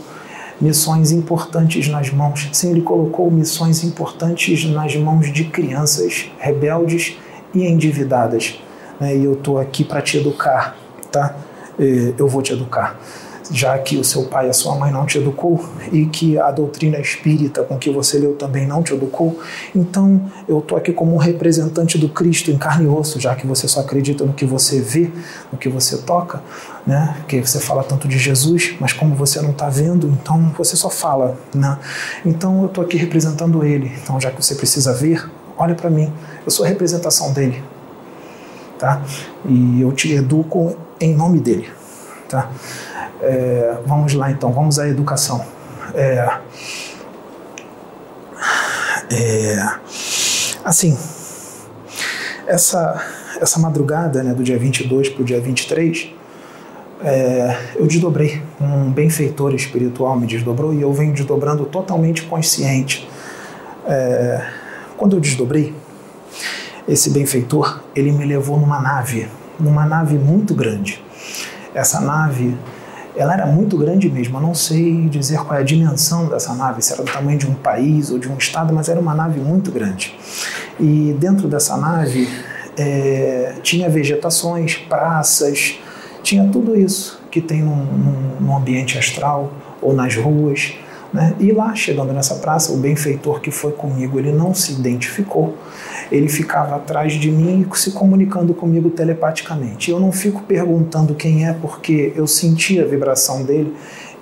[0.61, 2.49] missões importantes nas mãos.
[2.53, 7.17] Sim, Ele colocou missões importantes nas mãos de crianças rebeldes
[7.53, 8.59] e endividadas
[8.99, 10.75] né, e eu estou aqui para te educar,
[11.11, 11.35] tá?
[12.17, 12.99] Eu vou te educar.
[13.51, 16.49] Já que o seu pai e a sua mãe não te educou e que a
[16.49, 19.39] doutrina espírita com que você leu também não te educou,
[19.75, 23.45] então eu estou aqui como um representante do Cristo em carne e osso, já que
[23.45, 25.11] você só acredita no que você vê,
[25.51, 26.41] no que você toca,
[26.87, 27.17] né?
[27.27, 30.89] Que você fala tanto de Jesus, mas como você não está vendo, então você só
[30.89, 31.77] fala, né?
[32.25, 33.91] Então eu estou aqui representando Ele.
[34.01, 36.11] Então já que você precisa ver, olha para mim.
[36.43, 37.61] Eu sou a representação dele
[38.77, 39.01] tá?
[39.45, 41.69] E eu te educo em nome dele,
[42.29, 42.49] tá?
[43.21, 45.45] É, vamos lá então, vamos à educação.
[45.93, 46.39] É,
[49.11, 49.57] é,
[50.63, 50.97] assim,
[52.47, 53.01] essa,
[53.39, 56.13] essa madrugada né, do dia 22 para o dia 23,
[57.03, 58.41] é, eu desdobrei.
[58.59, 63.07] Um benfeitor espiritual me desdobrou e eu venho desdobrando totalmente consciente.
[63.87, 64.45] É,
[64.97, 65.73] quando eu desdobrei,
[66.87, 69.27] esse benfeitor, ele me levou numa nave,
[69.59, 71.03] numa nave muito grande.
[71.73, 72.55] Essa nave,
[73.15, 74.37] ela era muito grande mesmo.
[74.37, 77.47] Eu não sei dizer qual é a dimensão dessa nave, se era do tamanho de
[77.47, 80.15] um país ou de um estado, mas era uma nave muito grande.
[80.79, 82.29] E dentro dessa nave
[82.77, 85.79] é, tinha vegetações, praças,
[86.21, 90.73] tinha tudo isso que tem num, num, num ambiente astral ou nas ruas.
[91.13, 91.33] Né?
[91.39, 95.57] E lá, chegando nessa praça, o benfeitor que foi comigo, ele não se identificou
[96.11, 99.91] ele ficava atrás de mim se comunicando comigo telepaticamente.
[99.91, 103.75] Eu não fico perguntando quem é porque eu senti a vibração dele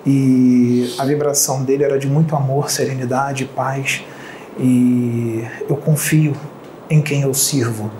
[0.05, 4.03] e a vibração dele era de muito amor, serenidade, paz
[4.59, 6.35] e eu confio
[6.89, 7.91] em quem eu sirvo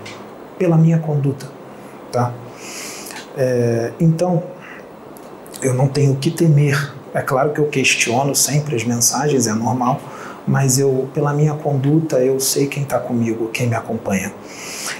[0.58, 1.46] pela minha conduta,
[2.12, 2.32] tá?
[3.36, 4.42] É, então
[5.60, 6.92] eu não tenho que temer.
[7.12, 10.00] É claro que eu questiono sempre as mensagens, é normal
[10.46, 14.32] mas eu, pela minha conduta, eu sei quem está comigo, quem me acompanha.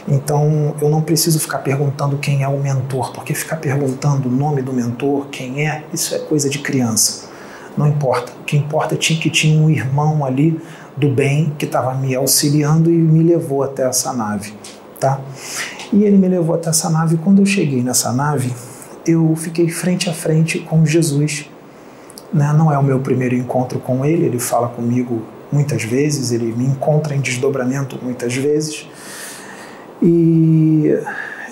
[0.08, 4.62] Então eu não preciso ficar perguntando quem é o mentor, porque ficar perguntando o nome
[4.62, 7.28] do mentor, quem é, isso é coisa de criança.
[7.76, 8.32] Não importa.
[8.40, 10.60] O que importa é que tinha um irmão ali
[10.96, 14.54] do bem que estava me auxiliando e me levou até essa nave,
[15.00, 15.20] tá?
[15.92, 17.16] E ele me levou até essa nave.
[17.16, 18.54] Quando eu cheguei nessa nave,
[19.04, 21.50] eu fiquei frente a frente com Jesus.
[22.32, 22.52] Né?
[22.56, 25.22] Não é o meu primeiro encontro com ele, ele fala comigo
[25.54, 28.88] muitas vezes, ele me encontra em desdobramento muitas vezes.
[30.02, 30.92] E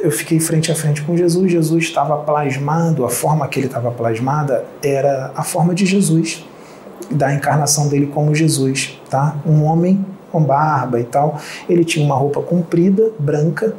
[0.00, 1.50] eu fiquei frente a frente com Jesus.
[1.50, 6.44] Jesus estava plasmado, a forma que ele estava plasmada era a forma de Jesus,
[7.10, 9.36] da encarnação dele como Jesus, tá?
[9.46, 11.38] Um homem com barba e tal.
[11.68, 13.74] Ele tinha uma roupa comprida, branca,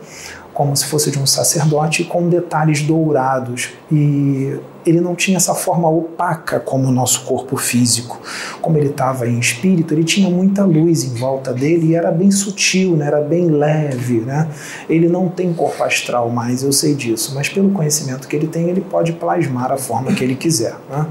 [0.53, 3.71] como se fosse de um sacerdote, com detalhes dourados.
[3.91, 8.19] E ele não tinha essa forma opaca como o nosso corpo físico.
[8.61, 12.31] Como ele estava em espírito, ele tinha muita luz em volta dele e era bem
[12.31, 13.07] sutil, né?
[13.07, 14.19] era bem leve.
[14.19, 14.49] Né?
[14.89, 18.69] Ele não tem corpo astral mais, eu sei disso, mas pelo conhecimento que ele tem,
[18.69, 21.07] ele pode plasmar a forma que ele quiser né?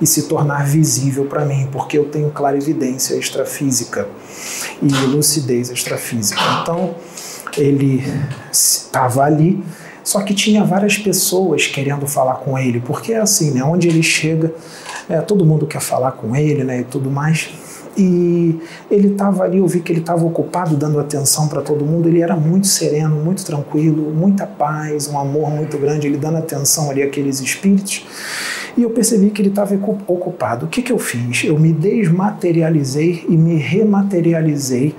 [0.00, 4.06] e se tornar visível para mim, porque eu tenho clarividência extrafísica
[4.82, 6.40] e lucidez extrafísica.
[6.62, 6.94] Então,
[7.56, 8.04] ele
[8.52, 9.62] estava ali
[10.06, 13.64] só que tinha várias pessoas querendo falar com ele, porque é assim, né?
[13.64, 14.54] Onde ele chega,
[15.08, 16.82] é, todo mundo quer falar com ele, né?
[16.82, 17.48] E tudo mais.
[17.98, 18.56] E
[18.88, 22.08] ele estava ali, eu vi que ele estava ocupado dando atenção para todo mundo.
[22.08, 26.06] Ele era muito sereno, muito tranquilo, muita paz, um amor muito grande.
[26.06, 28.06] Ele dando atenção ali àqueles espíritos.
[28.76, 29.74] E eu percebi que ele estava
[30.06, 30.66] ocupado.
[30.66, 31.42] O que, que eu fiz?
[31.42, 34.94] Eu me desmaterializei e me rematerializei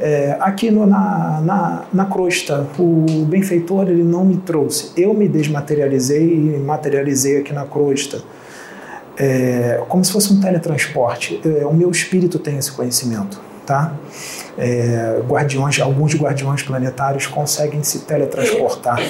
[0.00, 0.38] é,
[0.86, 4.92] na, na, na crosta, o benfeitor ele não me trouxe.
[4.96, 8.22] Eu me desmaterializei e materializei aqui na crosta.
[9.18, 11.40] É, como se fosse um teletransporte.
[11.44, 13.40] É, o meu espírito tem esse conhecimento.
[13.66, 13.92] Tá?
[14.58, 19.00] É, guardiões, alguns guardiões planetários conseguem se teletransportar.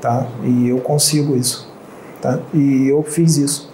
[0.00, 0.26] Tá?
[0.42, 1.72] E eu consigo isso.
[2.20, 2.40] Tá?
[2.52, 3.67] E eu fiz isso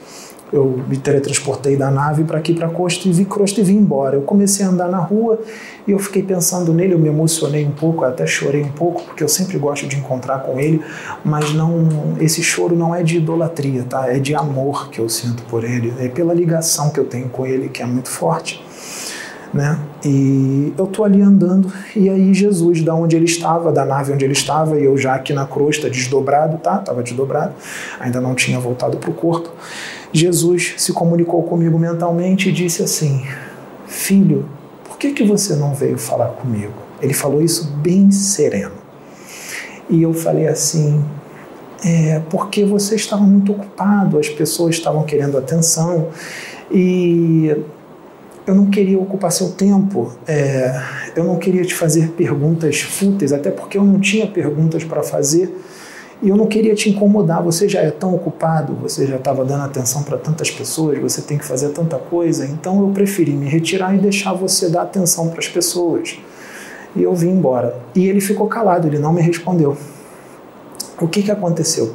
[0.54, 4.14] eu me teletransportei da nave para aqui para Costa e vi Costa e vim embora.
[4.14, 5.40] Eu comecei a andar na rua
[5.84, 9.24] e eu fiquei pensando nele, eu me emocionei um pouco, até chorei um pouco, porque
[9.24, 10.80] eu sempre gosto de encontrar com ele,
[11.24, 14.06] mas não esse choro não é de idolatria, tá?
[14.06, 17.44] É de amor que eu sinto por ele, é pela ligação que eu tenho com
[17.44, 18.64] ele, que é muito forte.
[19.52, 19.78] Né?
[20.04, 24.24] E eu tô ali andando e aí Jesus, da onde ele estava, da nave onde
[24.24, 26.78] ele estava, e eu já aqui na crosta desdobrado, tá?
[26.78, 27.54] Tava desdobrado,
[28.00, 29.50] ainda não tinha voltado para o corpo.
[30.14, 33.26] Jesus se comunicou comigo mentalmente e disse assim:
[33.88, 34.48] Filho,
[34.84, 36.72] por que, que você não veio falar comigo?
[37.02, 38.76] Ele falou isso bem sereno.
[39.90, 41.04] E eu falei assim:
[41.84, 46.10] é porque você estava muito ocupado, as pessoas estavam querendo atenção
[46.70, 47.48] e
[48.46, 50.80] eu não queria ocupar seu tempo, é,
[51.16, 55.52] eu não queria te fazer perguntas fúteis, até porque eu não tinha perguntas para fazer.
[56.24, 59.64] E eu não queria te incomodar, você já é tão ocupado, você já estava dando
[59.64, 63.94] atenção para tantas pessoas, você tem que fazer tanta coisa, então eu preferi me retirar
[63.94, 66.18] e deixar você dar atenção para as pessoas.
[66.96, 67.78] E eu vim embora.
[67.94, 69.76] E ele ficou calado, ele não me respondeu.
[70.98, 71.94] O que, que aconteceu?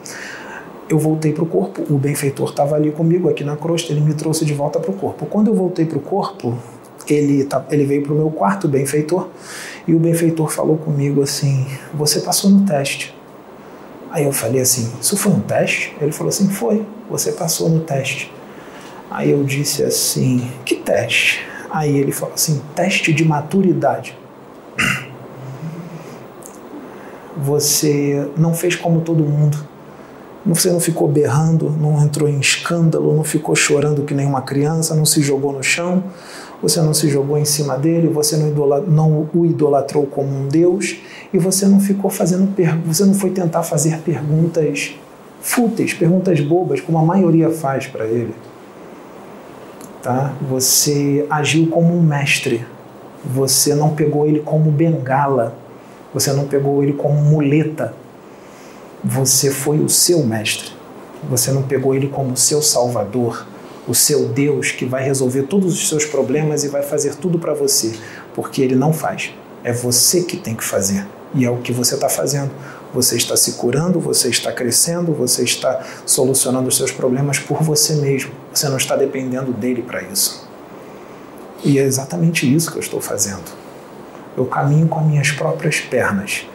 [0.87, 4.13] Eu voltei para o corpo, o benfeitor estava ali comigo, aqui na crosta, ele me
[4.13, 5.25] trouxe de volta para o corpo.
[5.25, 6.55] Quando eu voltei para o corpo,
[7.07, 9.27] ele, tá, ele veio para o meu quarto, o benfeitor,
[9.87, 11.65] e o benfeitor falou comigo assim:
[11.95, 13.17] Você passou no teste.
[14.09, 15.95] Aí eu falei assim: Isso foi um teste?
[16.01, 18.31] Ele falou assim: Foi, você passou no teste.
[19.09, 21.45] Aí eu disse assim: Que teste?
[21.69, 24.17] Aí ele falou assim: Teste de maturidade.
[27.37, 29.57] Você não fez como todo mundo.
[30.45, 34.95] Você não ficou berrando, não entrou em escândalo, não ficou chorando que nem uma criança,
[34.95, 36.03] não se jogou no chão,
[36.61, 40.97] você não se jogou em cima dele, você não, não o idolatrou como um Deus
[41.33, 42.53] e você não ficou fazendo
[42.85, 44.95] você não foi tentar fazer perguntas
[45.41, 48.33] fúteis, perguntas bobas, como a maioria faz para ele.
[50.01, 50.33] Tá?
[50.49, 52.65] Você agiu como um mestre.
[53.23, 55.55] Você não pegou ele como bengala.
[56.13, 57.93] Você não pegou ele como muleta.
[59.03, 60.71] Você foi o seu mestre.
[61.29, 63.45] Você não pegou ele como seu salvador,
[63.89, 67.55] o seu Deus que vai resolver todos os seus problemas e vai fazer tudo para
[67.55, 67.91] você,
[68.35, 69.33] porque ele não faz.
[69.63, 71.05] É você que tem que fazer.
[71.33, 72.51] E é o que você está fazendo.
[72.93, 77.95] Você está se curando, você está crescendo, você está solucionando os seus problemas por você
[77.95, 78.31] mesmo.
[78.53, 80.47] Você não está dependendo dele para isso.
[81.63, 83.43] E é exatamente isso que eu estou fazendo.
[84.37, 86.45] Eu caminho com minhas próprias pernas.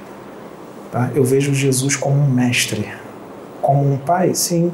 [0.90, 1.10] Tá?
[1.14, 2.88] Eu vejo Jesus como um mestre.
[3.64, 4.70] Como um pai, sim,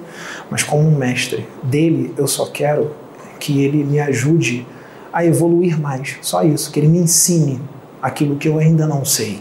[0.50, 1.46] mas como um mestre.
[1.62, 2.90] Dele eu só quero
[3.38, 4.66] que ele me ajude
[5.12, 6.16] a evoluir mais.
[6.20, 7.62] Só isso, que ele me ensine
[8.02, 9.40] aquilo que eu ainda não sei.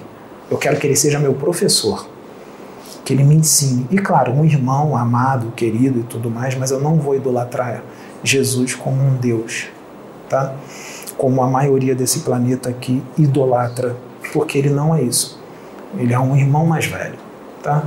[0.52, 2.08] Eu quero que ele seja meu professor,
[3.04, 3.88] que ele me ensine.
[3.90, 7.82] E claro, um irmão amado, querido e tudo mais, mas eu não vou idolatrar
[8.24, 9.66] Jesus como um Deus,
[10.30, 10.54] tá?
[11.18, 13.98] Como a maioria desse planeta aqui idolatra,
[14.32, 15.42] porque ele não é isso.
[15.98, 17.18] Ele é um irmão mais velho,
[17.64, 17.84] tá?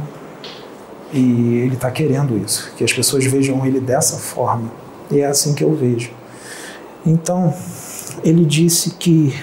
[1.12, 4.70] E ele está querendo isso, que as pessoas vejam ele dessa forma.
[5.11, 6.11] E é assim que eu vejo.
[7.05, 7.53] Então,
[8.25, 9.35] ele disse que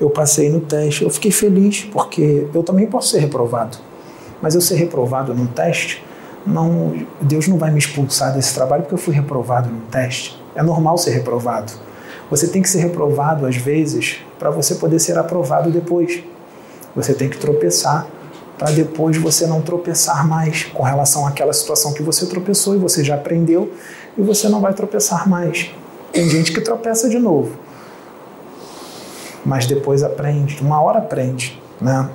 [0.00, 1.02] eu passei no teste.
[1.02, 3.78] Eu fiquei feliz porque eu também posso ser reprovado.
[4.42, 6.04] Mas eu ser reprovado num teste,
[6.44, 10.38] não, Deus não vai me expulsar desse trabalho porque eu fui reprovado num teste.
[10.54, 11.72] É normal ser reprovado.
[12.28, 16.22] Você tem que ser reprovado às vezes para você poder ser aprovado depois.
[16.96, 18.06] Você tem que tropeçar
[18.62, 23.02] para depois você não tropeçar mais com relação àquela situação que você tropeçou e você
[23.02, 23.72] já aprendeu
[24.16, 25.72] e você não vai tropeçar mais.
[26.12, 27.56] Tem gente que tropeça de novo,
[29.44, 32.08] mas depois aprende, uma hora aprende, né?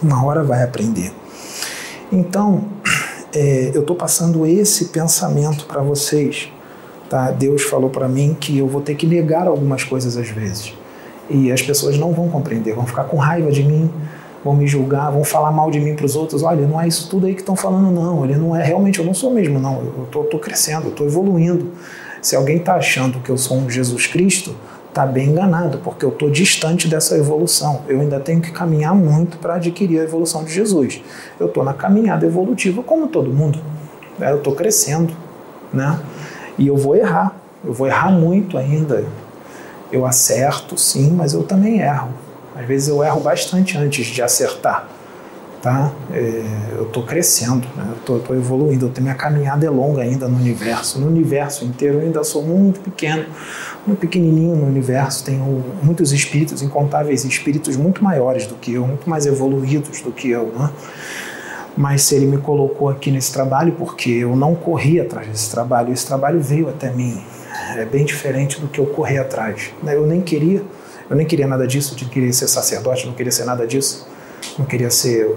[0.00, 1.12] Uma hora vai aprender.
[2.12, 2.62] Então,
[3.34, 6.48] é, eu estou passando esse pensamento para vocês.
[7.08, 7.32] Tá?
[7.32, 10.72] Deus falou para mim que eu vou ter que negar algumas coisas às vezes.
[11.28, 13.90] E as pessoas não vão compreender, vão ficar com raiva de mim,
[14.44, 16.42] vão me julgar, vão falar mal de mim para os outros.
[16.42, 18.24] Olha, não é isso tudo aí que estão falando, não.
[18.24, 19.82] Ele não é realmente, eu não sou mesmo, não.
[20.12, 21.72] Eu estou crescendo, eu estou evoluindo.
[22.22, 24.54] Se alguém está achando que eu sou um Jesus Cristo,
[24.88, 27.82] está bem enganado, porque eu estou distante dessa evolução.
[27.88, 31.00] Eu ainda tenho que caminhar muito para adquirir a evolução de Jesus.
[31.38, 33.58] Eu estou na caminhada evolutiva como todo mundo.
[34.18, 35.14] Eu estou crescendo,
[35.72, 35.98] né?
[36.58, 37.34] E eu vou errar.
[37.64, 39.04] Eu vou errar muito ainda.
[39.92, 42.08] Eu acerto, sim, mas eu também erro.
[42.60, 44.88] Às vezes eu erro bastante antes de acertar
[45.60, 45.92] tá?
[46.10, 46.42] É,
[46.76, 47.86] eu estou crescendo, né?
[48.08, 51.98] eu estou evoluindo, eu tenho, minha caminhada é longa ainda no universo, no universo inteiro
[51.98, 53.26] eu ainda sou muito pequeno,
[53.86, 59.08] muito pequenininho no universo, tenho muitos espíritos, incontáveis espíritos muito maiores do que eu, muito
[59.08, 60.70] mais evoluídos do que eu, né?
[61.76, 65.92] Mas se ele me colocou aqui nesse trabalho, porque eu não corri atrás desse trabalho,
[65.92, 67.22] esse trabalho veio até mim,
[67.76, 69.70] é bem diferente do que eu corri atrás.
[69.82, 69.94] Né?
[69.94, 70.62] Eu nem queria,
[71.10, 74.08] eu nem queria nada disso, de querer ser sacerdote, não queria ser nada disso,
[74.56, 75.36] não queria ser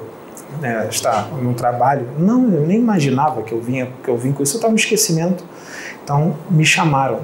[0.61, 2.07] né, estar no trabalho.
[2.19, 4.53] Não, eu nem imaginava que eu vinha, que eu vim com isso.
[4.53, 5.43] Eu estava no esquecimento.
[6.03, 7.21] Então me chamaram.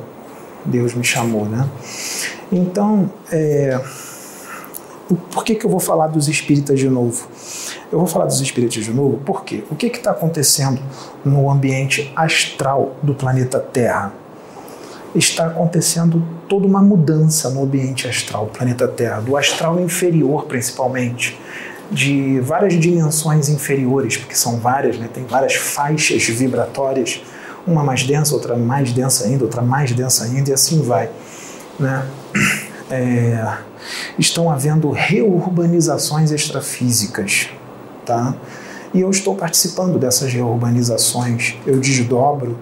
[0.66, 1.70] Deus me chamou, né?
[2.52, 3.80] Então, é,
[5.32, 7.28] por que, que eu vou falar dos espíritas de novo?
[7.92, 10.82] Eu vou falar dos espíritas de novo porque o que está acontecendo
[11.24, 14.12] no ambiente astral do planeta Terra?
[15.15, 21.39] Está acontecendo toda uma mudança no ambiente astral planeta Terra, do astral inferior principalmente
[21.91, 25.10] de várias dimensões inferiores, porque são várias, né?
[25.12, 27.22] tem várias faixas vibratórias,
[27.65, 31.10] uma mais densa, outra mais densa ainda, outra mais densa ainda, e assim vai.
[31.80, 32.06] Né?
[32.91, 33.56] É,
[34.17, 37.48] estão havendo reurbanizações extrafísicas.
[38.04, 38.34] Tá?
[38.91, 42.58] E eu estou participando dessas reurbanizações, eu desdobro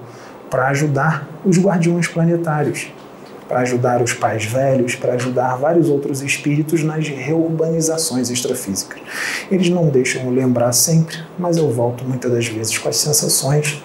[0.49, 2.91] para ajudar os guardiões planetários
[3.47, 8.99] para ajudar os pais velhos, para ajudar vários outros espíritos nas reurbanizações extrafísicas.
[9.49, 13.81] Eles não deixam lembrar sempre, mas eu volto muitas das vezes com as sensações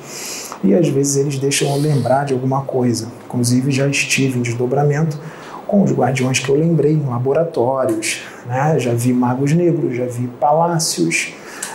[0.65, 3.07] e às vezes eles deixam lembrar de alguma coisa.
[3.25, 5.19] Inclusive já estive em desdobramento
[5.67, 8.79] com os guardiões que eu lembrei em laboratórios, né?
[8.79, 11.33] já vi magos negros, já vi palácios.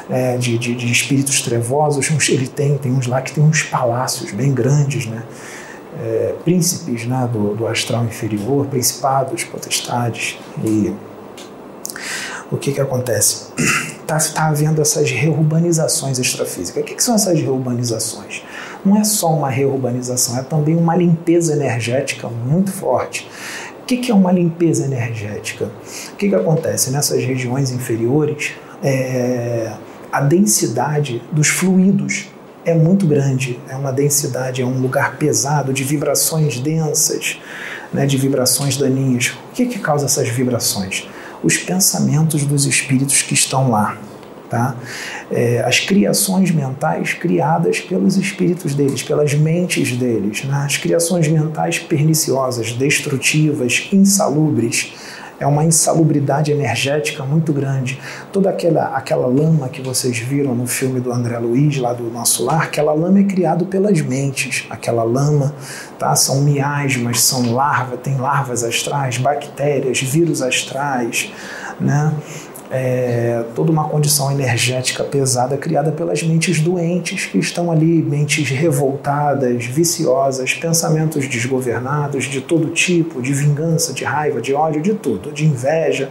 [0.09, 4.31] É, de, de, de espíritos trevosos, ele tem, tem uns lá que tem uns palácios
[4.31, 5.21] bem grandes, né?
[5.99, 10.37] é, príncipes né, do, do astral inferior, principados, potestades.
[10.63, 10.93] E
[12.51, 13.47] o que, que acontece?
[14.01, 16.81] Está tá havendo essas reurbanizações extrafísicas.
[16.81, 18.43] O que, que são essas reurbanizações?
[18.85, 23.29] Não é só uma reurbanização, é também uma limpeza energética muito forte.
[23.81, 25.71] O que, que é uma limpeza energética?
[26.13, 26.91] O que, que acontece?
[26.91, 29.73] Nessas regiões inferiores, é,
[30.11, 32.27] a densidade dos fluidos
[32.65, 37.39] é muito grande, é uma densidade, é um lugar pesado de vibrações densas,
[37.93, 39.33] né, de vibrações daninhas.
[39.51, 41.07] O que, que causa essas vibrações?
[41.41, 43.97] Os pensamentos dos espíritos que estão lá.
[44.49, 44.75] Tá?
[45.29, 50.63] É, as criações mentais criadas pelos espíritos deles, pelas mentes deles, né?
[50.65, 54.93] as criações mentais perniciosas, destrutivas, insalubres
[55.39, 57.99] é uma insalubridade energética muito grande.
[58.31, 62.43] Toda aquela, aquela lama que vocês viram no filme do André Luiz, lá do Nosso
[62.43, 64.65] Lar, aquela lama é criada pelas mentes.
[64.69, 65.53] Aquela lama
[65.99, 66.15] tá?
[66.15, 71.31] são miasmas, são larvas, tem larvas astrais, bactérias, vírus astrais,
[71.79, 72.13] né?
[72.69, 79.65] É, toda uma condição energética pesada criada pelas mentes doentes que estão ali, mentes revoltadas,
[79.65, 85.45] viciosas, pensamentos desgovernados de todo tipo, de vingança, de raiva, de ódio, de tudo, de
[85.45, 86.09] inveja,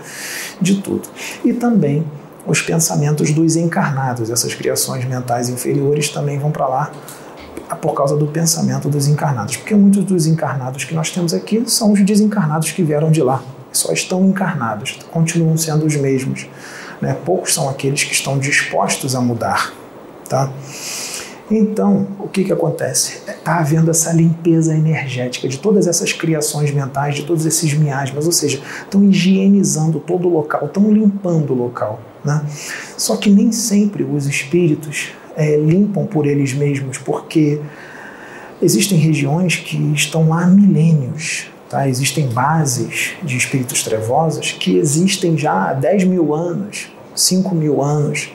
[0.61, 1.09] de tudo.
[1.45, 2.05] E também
[2.47, 6.92] os pensamentos dos encarnados, essas criações mentais inferiores também vão para lá
[7.81, 11.93] por causa do pensamento dos encarnados, porque muitos dos encarnados que nós temos aqui são
[11.93, 13.43] os desencarnados que vieram de lá
[13.77, 16.47] só estão encarnados, continuam sendo os mesmos.
[17.01, 17.16] Né?
[17.24, 19.72] Poucos são aqueles que estão dispostos a mudar.
[20.29, 20.51] Tá?
[21.51, 23.20] Então, o que, que acontece?
[23.29, 28.33] Está havendo essa limpeza energética de todas essas criações mentais, de todos esses miasmas, ou
[28.33, 32.01] seja, estão higienizando todo o local, estão limpando o local.
[32.24, 32.45] Né?
[32.97, 37.61] Só que nem sempre os espíritos é, limpam por eles mesmos, porque
[38.61, 41.89] existem regiões que estão lá há milênios, Tá?
[41.89, 48.31] Existem bases de espíritos trevosos que existem já há 10 mil anos, 5 mil anos.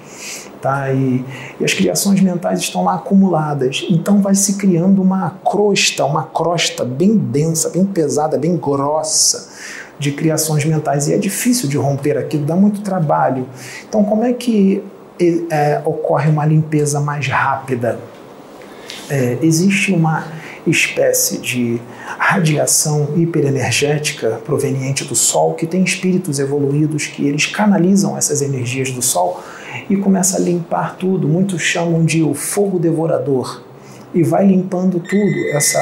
[0.62, 0.92] Tá?
[0.92, 1.26] E,
[1.60, 3.86] e, as criações mentais estão lá acumuladas.
[3.90, 9.50] Então vai se criando uma crosta, uma crosta bem densa, bem pesada, bem grossa
[9.98, 11.08] de criações mentais.
[11.08, 13.48] E é difícil de romper aquilo, dá muito trabalho.
[13.88, 14.84] Então, como é que
[15.50, 17.98] é, ocorre uma limpeza mais rápida?
[19.10, 20.26] É, existe uma
[20.68, 21.82] espécie de
[22.18, 29.02] radiação hiperenergética proveniente do Sol que tem espíritos evoluídos que eles canalizam essas energias do
[29.02, 29.42] Sol
[29.90, 31.28] e começa a limpar tudo.
[31.28, 33.64] Muitos chamam de o fogo devorador
[34.14, 35.48] e vai limpando tudo.
[35.52, 35.80] Essa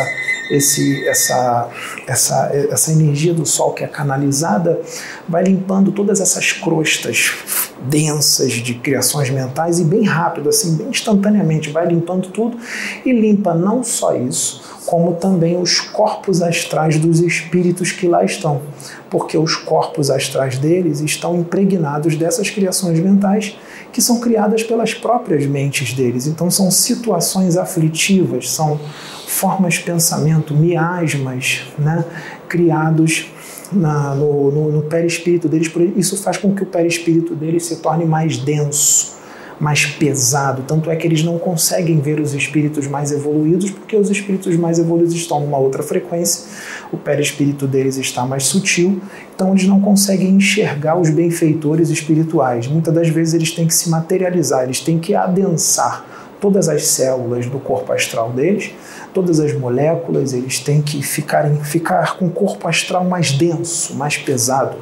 [0.50, 1.70] esse, essa,
[2.08, 4.82] essa, essa energia do Sol que é canalizada
[5.28, 11.70] vai limpando todas essas crostas densas de criações mentais e bem rápido, assim, bem instantaneamente,
[11.70, 12.58] vai limpando tudo
[13.06, 18.62] e limpa não só isso, como também os corpos astrais dos espíritos que lá estão,
[19.10, 23.58] porque os corpos astrais deles estão impregnados dessas criações mentais
[23.92, 26.28] que são criadas pelas próprias mentes deles.
[26.28, 28.80] Então são situações aflitivas, são
[29.28, 32.04] formas de pensamento, miasmas, né,
[32.48, 33.32] criados
[33.72, 35.72] na, no, no, no perispírito deles.
[35.96, 39.18] Isso faz com que o perispírito deles se torne mais denso,
[39.60, 40.64] mais pesado.
[40.68, 44.80] Tanto é que eles não conseguem ver os espíritos mais evoluídos, porque os espíritos mais
[44.80, 46.46] evoluídos estão numa outra frequência,
[46.92, 49.02] o perispírito deles está mais sutil,
[49.36, 52.68] então eles não conseguem enxergar os benfeitores espirituais.
[52.68, 57.46] Muitas das vezes eles têm que se materializar, eles têm que adensar todas as células
[57.46, 58.74] do corpo astral deles
[59.14, 64.18] todas as moléculas, eles têm que ficar, ficar com o corpo astral mais denso, mais
[64.18, 64.78] pesado,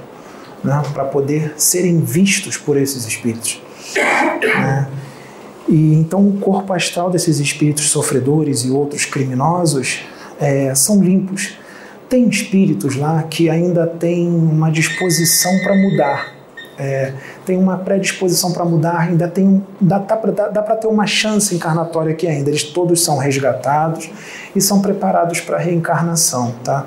[0.63, 3.61] né, para poder serem vistos por esses espíritos.
[4.41, 4.87] Né?
[5.67, 10.01] E então o corpo astral desses espíritos sofredores e outros criminosos
[10.39, 11.57] é, são limpos.
[12.07, 16.36] Tem espíritos lá que ainda têm uma disposição para mudar,
[16.77, 17.13] é,
[17.45, 22.11] tem uma predisposição para mudar, ainda tem dá, dá, dá para ter uma chance encarnatória
[22.11, 22.49] aqui ainda.
[22.49, 24.09] Eles todos são resgatados
[24.55, 26.85] e são preparados para a reencarnação, tá?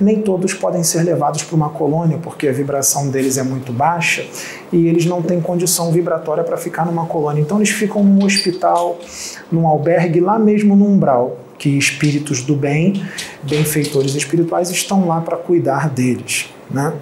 [0.00, 4.26] Nem todos podem ser levados para uma colônia porque a vibração deles é muito baixa
[4.72, 7.40] e eles não têm condição vibratória para ficar numa colônia.
[7.40, 8.98] Então eles ficam num hospital,
[9.50, 13.02] num albergue lá mesmo no umbral, que espíritos do bem,
[13.42, 16.92] benfeitores espirituais estão lá para cuidar deles, né?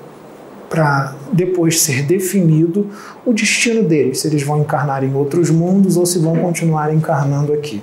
[0.68, 2.90] Para depois ser definido
[3.24, 7.52] o destino deles, se eles vão encarnar em outros mundos ou se vão continuar encarnando
[7.52, 7.82] aqui.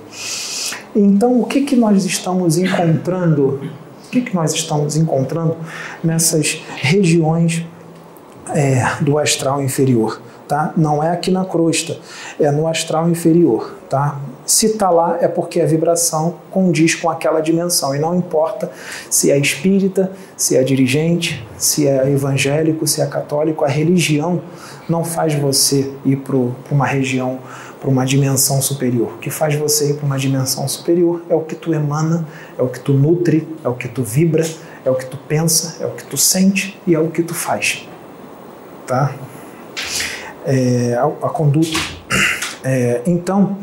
[0.94, 3.60] Então, o que, que nós estamos encontrando?
[4.06, 5.56] O que, que nós estamos encontrando
[6.02, 7.66] nessas regiões
[8.54, 10.20] é, do astral inferior?
[10.46, 10.72] Tá?
[10.76, 11.98] Não é aqui na crosta,
[12.38, 13.76] é no astral inferior.
[13.90, 14.18] Tá?
[14.46, 18.70] Se está lá é porque a vibração condiz com aquela dimensão e não importa
[19.10, 24.40] se é espírita, se é dirigente, se é evangélico, se é católico, a religião
[24.88, 26.36] não faz você ir para
[26.70, 27.40] uma região,
[27.80, 29.14] para uma dimensão superior.
[29.14, 32.24] O que faz você ir para uma dimensão superior é o que tu emana,
[32.56, 34.46] é o que tu nutre, é o que tu vibra,
[34.84, 37.34] é o que tu pensa, é o que tu sente e é o que tu
[37.34, 37.88] faz.
[38.86, 39.12] Tá?
[40.46, 41.76] É, a, a conduta.
[42.62, 43.58] É, então,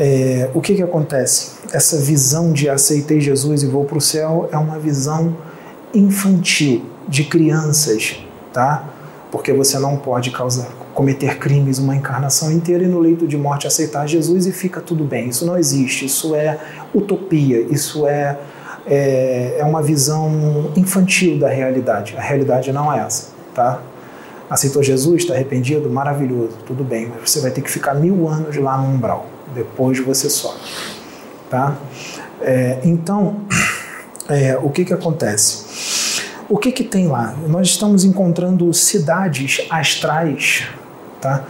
[0.00, 1.58] é, o que, que acontece?
[1.72, 5.36] Essa visão de aceitei Jesus e vou para o céu é uma visão
[5.92, 8.16] infantil, de crianças,
[8.52, 8.88] tá?
[9.32, 13.66] Porque você não pode causar, cometer crimes uma encarnação inteira e no leito de morte
[13.66, 15.30] aceitar Jesus e fica tudo bem.
[15.30, 16.60] Isso não existe, isso é
[16.94, 18.38] utopia, isso é,
[18.86, 22.14] é, é uma visão infantil da realidade.
[22.16, 23.82] A realidade não é essa, tá?
[24.48, 25.90] Aceitou Jesus, está arrependido?
[25.90, 29.98] Maravilhoso, tudo bem, mas você vai ter que ficar mil anos lá no umbral depois
[29.98, 30.60] você sobe.
[31.50, 31.78] Tá?
[32.40, 33.40] É, então,
[34.28, 36.22] é, o que, que acontece?
[36.48, 37.36] O que, que tem lá?
[37.46, 40.66] Nós estamos encontrando cidades astrais,
[41.20, 41.44] tá?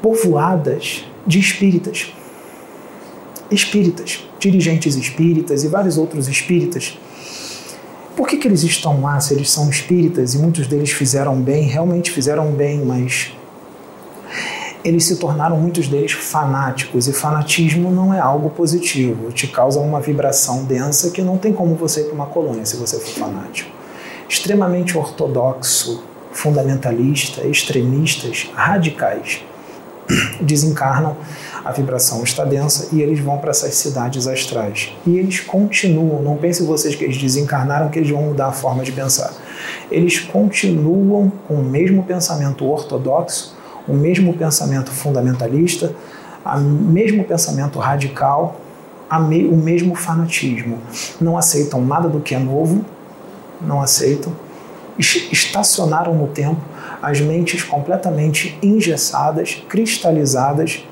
[0.00, 2.12] povoadas de espíritas.
[3.50, 6.98] Espíritas, dirigentes espíritas e vários outros espíritas.
[8.16, 11.64] Por que, que eles estão lá se eles são espíritas e muitos deles fizeram bem,
[11.64, 13.32] realmente fizeram bem, mas
[14.84, 20.00] eles se tornaram muitos deles fanáticos e fanatismo não é algo positivo, te causa uma
[20.00, 23.70] vibração densa que não tem como você ir para uma colônia se você for fanático.
[24.28, 26.02] Extremamente ortodoxo,
[26.32, 29.42] fundamentalista, extremistas, radicais
[30.40, 31.16] desencarnam,
[31.64, 34.92] a vibração está densa e eles vão para essas cidades astrais.
[35.06, 38.82] E eles continuam, não pensem vocês que eles desencarnaram que eles vão mudar a forma
[38.82, 39.32] de pensar.
[39.90, 43.54] Eles continuam com o mesmo pensamento ortodoxo,
[43.86, 45.94] o mesmo pensamento fundamentalista,
[46.44, 48.60] o mesmo pensamento radical,
[49.10, 50.78] o mesmo fanatismo.
[51.20, 52.84] Não aceitam nada do que é novo,
[53.60, 54.32] não aceitam,
[54.98, 56.60] estacionaram no tempo,
[57.02, 60.84] as mentes completamente engessadas, cristalizadas,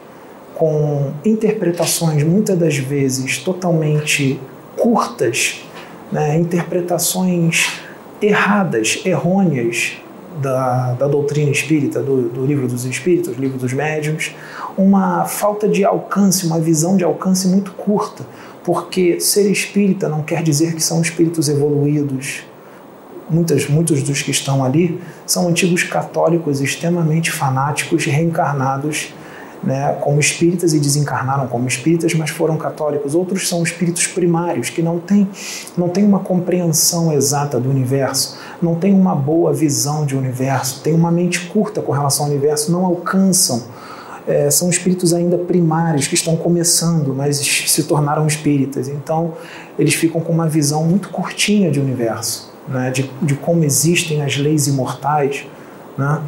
[0.55, 4.41] com interpretações muitas das vezes totalmente
[4.77, 5.63] curtas,
[6.11, 6.37] né?
[6.37, 7.81] interpretações
[8.21, 9.99] erradas, errôneas
[10.41, 14.35] da, da doutrina espírita, do, do livro dos espíritos, livro dos médiuns,
[14.77, 18.25] uma falta de alcance, uma visão de alcance muito curta,
[18.65, 22.43] porque ser espírita não quer dizer que são espíritos evoluídos.
[23.31, 29.13] Muitas, muitos dos que estão ali são antigos católicos extremamente fanáticos, reencarnados
[29.63, 33.15] né, como espíritas e desencarnaram como espíritas, mas foram católicos.
[33.15, 35.29] Outros são espíritos primários, que não têm
[35.77, 40.95] não tem uma compreensão exata do universo, não têm uma boa visão de universo, têm
[40.95, 43.63] uma mente curta com relação ao universo, não alcançam.
[44.27, 48.87] É, são espíritos ainda primários que estão começando, mas se tornaram espíritas.
[48.87, 49.33] Então,
[49.79, 54.37] eles ficam com uma visão muito curtinha de universo, né, de, de como existem as
[54.37, 55.47] leis imortais.
[55.97, 56.21] Né?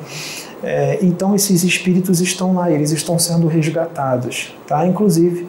[0.62, 4.86] É, então esses espíritos estão lá, eles estão sendo resgatados, tá?
[4.86, 5.48] Inclusive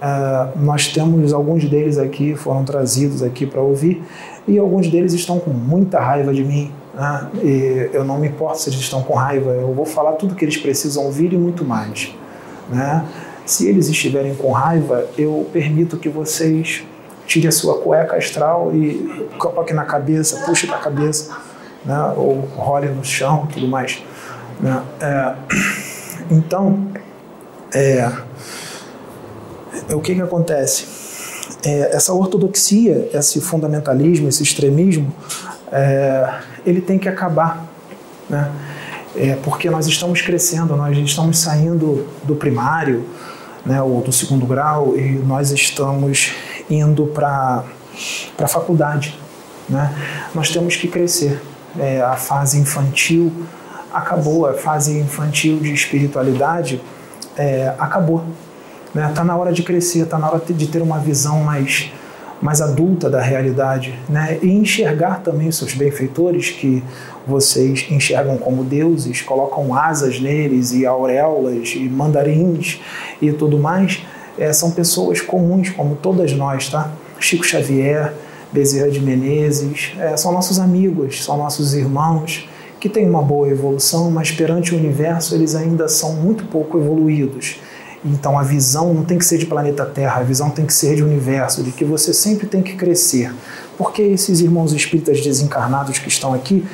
[0.00, 4.02] é, nós temos alguns deles aqui foram trazidos aqui para ouvir
[4.48, 6.72] e alguns deles estão com muita raiva de mim.
[6.94, 7.90] Né?
[7.92, 10.56] Eu não me importo se eles estão com raiva, eu vou falar tudo que eles
[10.56, 12.14] precisam ouvir e muito mais,
[12.70, 13.04] né?
[13.44, 16.82] Se eles estiverem com raiva, eu permito que vocês
[17.26, 21.36] tirem a sua cueca astral e coloquem na cabeça, puxe para a cabeça,
[21.84, 22.12] né?
[22.16, 24.02] ou role no chão, tudo mais.
[24.60, 24.82] Né?
[25.00, 25.34] É,
[26.30, 26.88] então,
[27.74, 28.10] é,
[29.92, 30.86] o que, que acontece?
[31.64, 35.12] É, essa ortodoxia, esse fundamentalismo, esse extremismo,
[35.72, 37.66] é, ele tem que acabar,
[38.28, 38.50] né?
[39.16, 43.06] É, porque nós estamos crescendo, nós estamos saindo do primário,
[43.64, 46.32] né, ou do segundo grau, e nós estamos
[46.68, 47.64] indo para
[48.38, 49.18] a faculdade.
[49.68, 49.92] Né?
[50.34, 51.40] Nós temos que crescer.
[51.78, 53.32] É, a fase infantil
[53.96, 56.80] acabou, a fase infantil de espiritualidade
[57.36, 58.24] é, acabou.
[58.88, 59.12] Está né?
[59.14, 61.90] Tá na hora de crescer, está na hora de ter uma visão mais,
[62.40, 64.38] mais adulta da realidade né?
[64.42, 66.82] e enxergar também seus benfeitores, que
[67.26, 72.80] vocês enxergam como deuses, colocam asas neles e auréolas e mandarins
[73.20, 74.02] e tudo mais.
[74.38, 76.90] É, são pessoas comuns, como todas nós, tá?
[77.18, 78.12] Chico Xavier,
[78.52, 82.46] Bezerra de Menezes, é, são nossos amigos, são nossos irmãos
[82.78, 87.58] que têm uma boa evolução, mas perante o universo eles ainda são muito pouco evoluídos.
[88.04, 90.94] Então a visão não tem que ser de planeta Terra, a visão tem que ser
[90.94, 93.34] de universo, de que você sempre tem que crescer.
[93.76, 96.64] Porque esses irmãos espíritas desencarnados que estão aqui,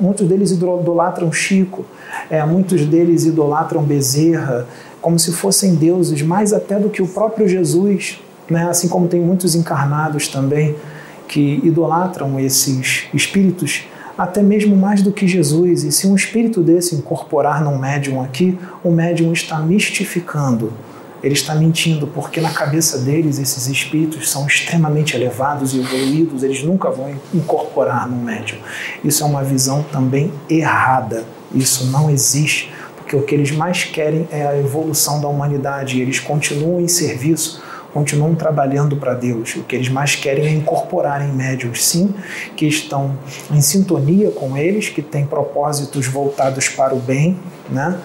[0.00, 1.84] muitos deles idolatram Chico,
[2.30, 4.66] é, muitos deles idolatram Bezerra,
[5.00, 8.68] como se fossem deuses, mais até do que o próprio Jesus, né?
[8.68, 10.76] assim como tem muitos encarnados também
[11.26, 13.84] que idolatram esses espíritos
[14.16, 15.84] até mesmo mais do que Jesus.
[15.84, 20.72] E se um espírito desse incorporar num médium aqui, o médium está mistificando.
[21.22, 26.64] Ele está mentindo, porque na cabeça deles esses espíritos são extremamente elevados e evoluídos, eles
[26.64, 28.58] nunca vão incorporar num médium.
[29.04, 31.24] Isso é uma visão também errada.
[31.54, 36.18] Isso não existe, porque o que eles mais querem é a evolução da humanidade, eles
[36.18, 37.62] continuam em serviço
[37.92, 39.54] continuam trabalhando para Deus.
[39.56, 42.14] O que eles mais querem é incorporar em médiums, sim,
[42.56, 43.16] que estão
[43.50, 47.38] em sintonia com eles, que têm propósitos voltados para o bem,
[47.70, 47.98] né?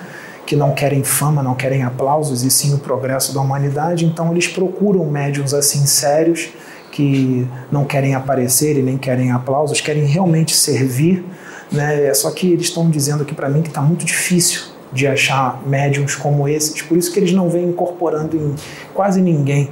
[0.46, 4.06] que não querem fama, não querem aplausos, e sim o progresso da humanidade.
[4.06, 6.50] Então eles procuram médiums assim sérios,
[6.92, 11.24] que não querem aparecer e nem querem aplausos, querem realmente servir.
[11.70, 12.14] Né?
[12.14, 16.16] Só que eles estão dizendo aqui para mim que está muito difícil de achar médiums
[16.16, 18.56] como esses, por isso que eles não vêm incorporando em
[18.96, 19.70] quase ninguém,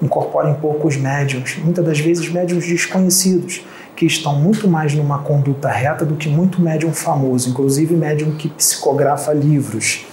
[0.00, 3.64] incorporam em poucos médiums, muitas das vezes médiums desconhecidos,
[3.96, 8.48] que estão muito mais numa conduta reta do que muito médium famoso, inclusive médium que
[8.48, 10.06] psicografa livros.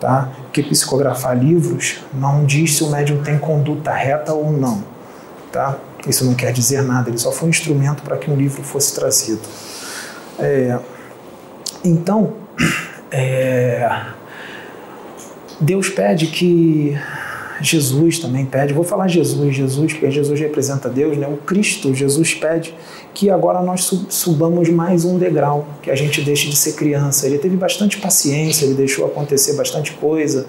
[0.00, 0.30] Tá?
[0.52, 4.82] Que psicografar livros não diz se o médium tem conduta reta ou não.
[5.52, 5.76] Tá?
[6.06, 8.94] Isso não quer dizer nada, ele só foi um instrumento para que um livro fosse
[8.94, 9.42] trazido.
[10.38, 10.78] É,
[11.84, 12.32] então,
[13.10, 14.02] é,
[15.60, 16.96] Deus pede que
[17.60, 21.26] Jesus também pede, vou falar Jesus, Jesus, porque Jesus representa Deus, né?
[21.26, 22.74] O Cristo, Jesus pede
[23.12, 27.26] que agora nós subamos mais um degrau, que a gente deixe de ser criança.
[27.26, 30.46] Ele teve bastante paciência, ele deixou acontecer bastante coisa,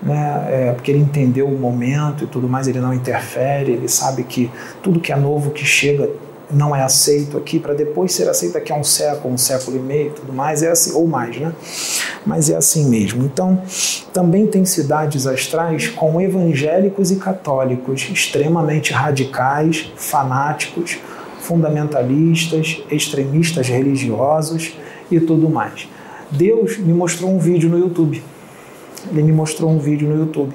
[0.00, 0.46] né?
[0.48, 4.50] É, porque ele entendeu o momento e tudo mais, ele não interfere, ele sabe que
[4.82, 6.08] tudo que é novo que chega
[6.54, 9.80] não é aceito aqui para depois ser aceito daqui a um século, um século e
[9.80, 11.52] meio, tudo mais, é assim, ou mais, né?
[12.24, 13.24] Mas é assim mesmo.
[13.24, 13.60] Então,
[14.12, 20.98] também tem cidades astrais com evangélicos e católicos extremamente radicais, fanáticos,
[21.40, 24.76] fundamentalistas, extremistas religiosos
[25.10, 25.88] e tudo mais.
[26.30, 28.22] Deus me mostrou um vídeo no YouTube.
[29.10, 30.54] Ele me mostrou um vídeo no YouTube.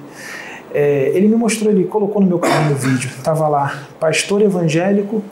[0.73, 3.11] É, ele me mostrou, ele colocou no meu canal no vídeo.
[3.23, 5.23] Tava lá, pastor evangélico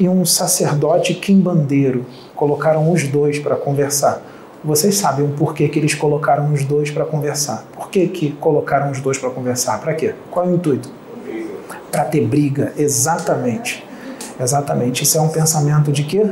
[0.00, 2.06] e um sacerdote quimbandeiro.
[2.34, 4.22] Colocaram os dois para conversar.
[4.64, 7.66] Vocês sabem o porquê que eles colocaram os dois para conversar.
[7.72, 9.78] Por que, que colocaram os dois para conversar?
[9.80, 10.14] Para quê?
[10.30, 10.90] Qual é o intuito?
[11.92, 13.84] Para ter briga, exatamente.
[14.40, 15.02] Exatamente.
[15.02, 16.24] Isso é um pensamento de quê?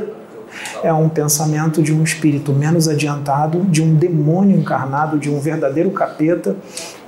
[0.83, 5.91] É um pensamento de um espírito menos adiantado, de um demônio encarnado, de um verdadeiro
[5.91, 6.55] capeta,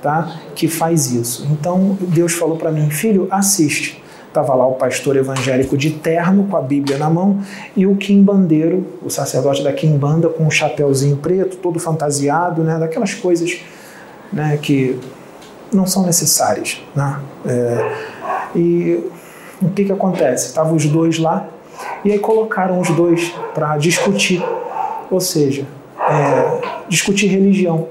[0.00, 0.40] tá?
[0.54, 1.46] Que faz isso.
[1.50, 4.01] Então Deus falou para mim, filho, assiste.
[4.32, 7.42] Estava lá o pastor evangélico de terno, com a Bíblia na mão,
[7.76, 13.12] e o quimbandeiro, o sacerdote da quimbanda, com um chapéuzinho preto, todo fantasiado, né, daquelas
[13.12, 13.60] coisas
[14.32, 14.98] né, que
[15.70, 16.80] não são necessárias.
[16.96, 17.20] Né?
[17.44, 17.92] É,
[18.56, 19.04] e
[19.60, 20.46] o que, que acontece?
[20.46, 21.46] Estavam os dois lá,
[22.02, 24.42] e aí colocaram os dois para discutir,
[25.10, 25.66] ou seja,
[26.00, 27.86] é, discutir religião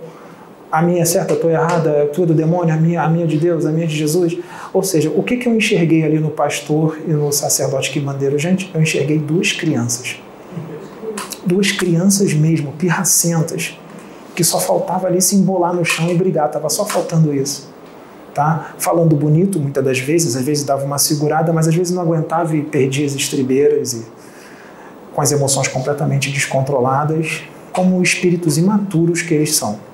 [0.72, 3.66] a minha é certa, estou errada, é tudo demônio, a minha, a minha de Deus,
[3.66, 4.38] a minha de Jesus.
[4.72, 8.40] Ou seja, o que, que eu enxerguei ali no pastor e no sacerdote que bandeiro?
[8.40, 10.18] Gente, eu enxerguei duas crianças.
[11.46, 13.78] Duas crianças mesmo, pirracentas,
[14.34, 17.70] que só faltava ali se embolar no chão e brigar, estava só faltando isso.
[18.34, 18.74] Tá?
[18.78, 22.56] Falando bonito muitas das vezes, às vezes dava uma segurada, mas às vezes não aguentava
[22.56, 24.06] e perdia as estribeiras e
[25.14, 27.44] com as emoções completamente descontroladas,
[27.74, 29.91] como espíritos imaturos que eles são.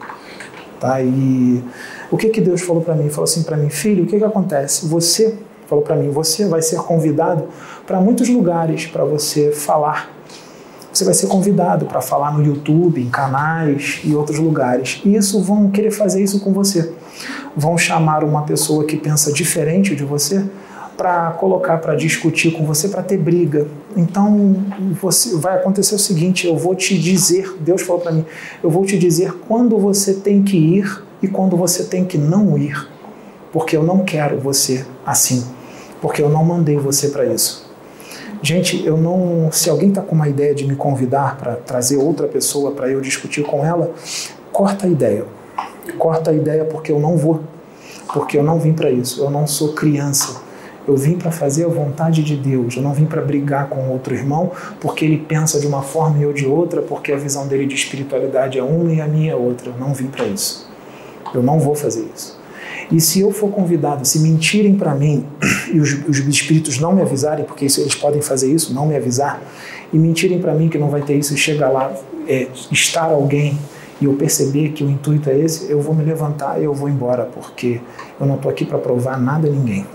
[0.79, 1.01] Tá?
[1.01, 1.63] E
[2.11, 3.09] o que, que Deus falou para mim?
[3.09, 4.87] Falou assim para mim, filho, o que, que acontece?
[4.87, 5.35] Você,
[5.67, 7.47] falou para mim, você vai ser convidado
[7.85, 10.11] para muitos lugares para você falar.
[10.93, 15.01] Você vai ser convidado para falar no YouTube, em canais e outros lugares.
[15.05, 16.91] E isso vão querer fazer isso com você.
[17.55, 20.43] Vão chamar uma pessoa que pensa diferente de você
[20.97, 23.67] para colocar para discutir com você, para ter briga.
[23.95, 24.55] Então,
[24.99, 28.25] você vai acontecer o seguinte, eu vou te dizer, Deus falou para mim,
[28.63, 32.57] eu vou te dizer quando você tem que ir e quando você tem que não
[32.57, 32.89] ir,
[33.53, 35.45] porque eu não quero você assim,
[36.01, 37.67] porque eu não mandei você para isso.
[38.41, 42.27] Gente, eu não, se alguém está com uma ideia de me convidar para trazer outra
[42.27, 43.91] pessoa para eu discutir com ela,
[44.51, 45.25] corta a ideia.
[45.97, 47.41] Corta a ideia porque eu não vou.
[48.13, 49.21] Porque eu não vim para isso.
[49.21, 50.46] Eu não sou criança
[50.87, 52.77] eu vim para fazer a vontade de Deus.
[52.77, 56.23] Eu não vim para brigar com outro irmão porque ele pensa de uma forma e
[56.23, 59.35] eu de outra, porque a visão dele de espiritualidade é uma e a minha é
[59.35, 59.69] outra.
[59.71, 60.65] Eu não vim para isso.
[61.33, 62.37] Eu não vou fazer isso.
[62.89, 65.25] E se eu for convidado, se mentirem para mim
[65.73, 68.95] e os, os, espíritos não me avisarem, porque isso, eles podem fazer isso, não me
[68.95, 69.41] avisar,
[69.91, 71.91] e mentirem para mim que não vai ter isso e chega lá,
[72.29, 73.57] é, estar alguém
[73.99, 76.87] e eu perceber que o intuito é esse, eu vou me levantar e eu vou
[76.87, 77.81] embora, porque
[78.17, 79.85] eu não estou aqui para provar nada a ninguém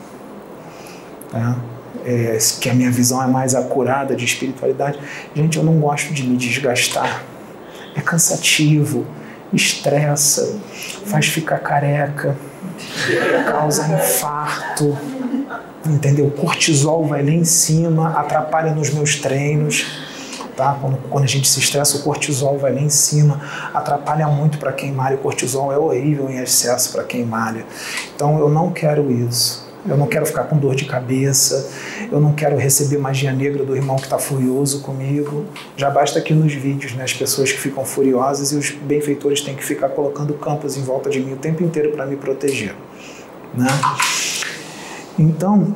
[1.32, 1.56] né?
[2.04, 4.98] É, que a minha visão é mais acurada de espiritualidade.
[5.34, 7.22] Gente, eu não gosto de me desgastar.
[7.94, 9.06] É cansativo,
[9.52, 10.58] estressa,
[11.06, 12.36] faz ficar careca,
[13.46, 14.98] causa infarto,
[15.86, 16.30] entendeu?
[16.30, 19.86] Cortisol vai lá em cima, atrapalha nos meus treinos.
[20.56, 20.76] Tá?
[20.80, 23.40] Quando, quando a gente se estressa, o cortisol vai lá em cima,
[23.72, 25.16] atrapalha muito para quem malha.
[25.16, 27.64] O cortisol é horrível em excesso para quem malha.
[28.14, 31.70] Então eu não quero isso eu não quero ficar com dor de cabeça,
[32.10, 35.44] eu não quero receber magia negra do irmão que está furioso comigo.
[35.76, 39.54] Já basta aqui nos vídeos, né, as pessoas que ficam furiosas e os benfeitores têm
[39.54, 42.74] que ficar colocando campos em volta de mim o tempo inteiro para me proteger.
[43.54, 43.66] Né?
[45.18, 45.74] Então,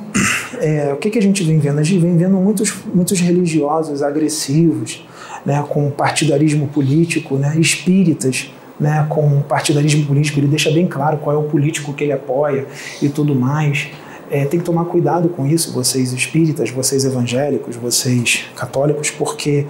[0.60, 1.78] é, o que, que a gente vem vendo?
[1.78, 5.06] A gente vem vendo muitos, muitos religiosos agressivos,
[5.44, 11.34] né, com partidarismo político, né, espíritas, né, com partidarismo político, ele deixa bem claro qual
[11.34, 12.66] é o político que ele apoia
[13.00, 13.88] e tudo mais.
[14.30, 19.66] É, tem que tomar cuidado com isso, vocês espíritas, vocês evangélicos, vocês católicos, porque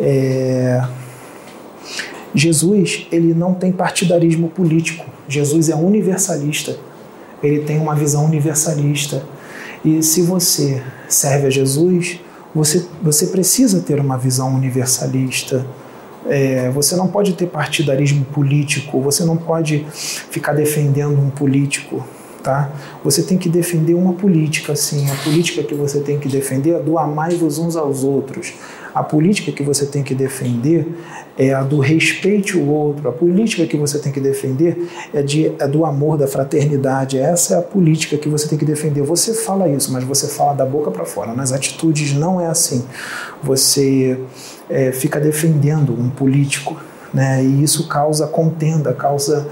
[0.00, 0.82] é,
[2.34, 5.04] Jesus ele não tem partidarismo político.
[5.28, 6.76] Jesus é universalista.
[7.42, 9.22] Ele tem uma visão universalista.
[9.84, 12.20] E se você serve a Jesus,
[12.54, 15.66] você, você precisa ter uma visão universalista
[16.26, 22.06] é, você não pode ter partidarismo político, você não pode ficar defendendo um político,
[22.42, 22.70] tá?
[23.04, 25.10] Você tem que defender uma política, sim.
[25.10, 28.54] A política que você tem que defender é do amai-vos uns aos outros.
[28.94, 30.86] A política que você tem que defender
[31.38, 33.08] é a do respeite o outro.
[33.08, 37.16] A política que você tem que defender é, de, é do amor, da fraternidade.
[37.16, 39.02] Essa é a política que você tem que defender.
[39.02, 41.32] Você fala isso, mas você fala da boca para fora.
[41.34, 42.84] Nas atitudes não é assim.
[43.42, 44.20] Você
[44.68, 46.80] é, fica defendendo um político,
[47.12, 47.42] né?
[47.42, 49.46] E isso causa contenda, causa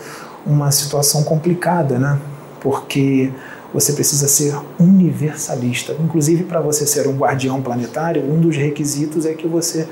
[0.47, 2.19] uma situação complicada, né?
[2.61, 3.31] Porque
[3.73, 5.95] você precisa ser universalista.
[6.01, 9.87] Inclusive, para você ser um guardião planetário, um dos requisitos é que você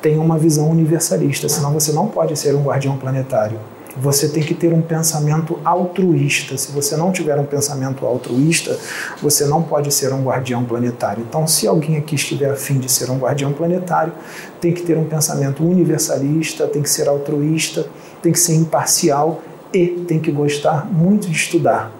[0.00, 3.58] tenha uma visão universalista, senão você não pode ser um guardião planetário.
[3.96, 6.56] Você tem que ter um pensamento altruísta.
[6.56, 8.78] Se você não tiver um pensamento altruísta,
[9.20, 11.24] você não pode ser um guardião planetário.
[11.28, 14.12] Então, se alguém aqui estiver afim de ser um guardião planetário,
[14.60, 17.86] tem que ter um pensamento universalista, tem que ser altruísta,
[18.22, 21.90] tem que ser imparcial e tem que gostar muito de estudar.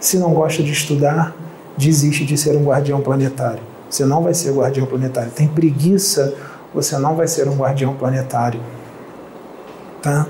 [0.00, 1.34] Se não gosta de estudar,
[1.76, 3.62] desiste de ser um guardião planetário.
[3.90, 5.30] Você não vai ser guardião planetário.
[5.30, 6.34] Tem preguiça,
[6.74, 8.60] você não vai ser um guardião planetário.
[10.02, 10.26] Tá?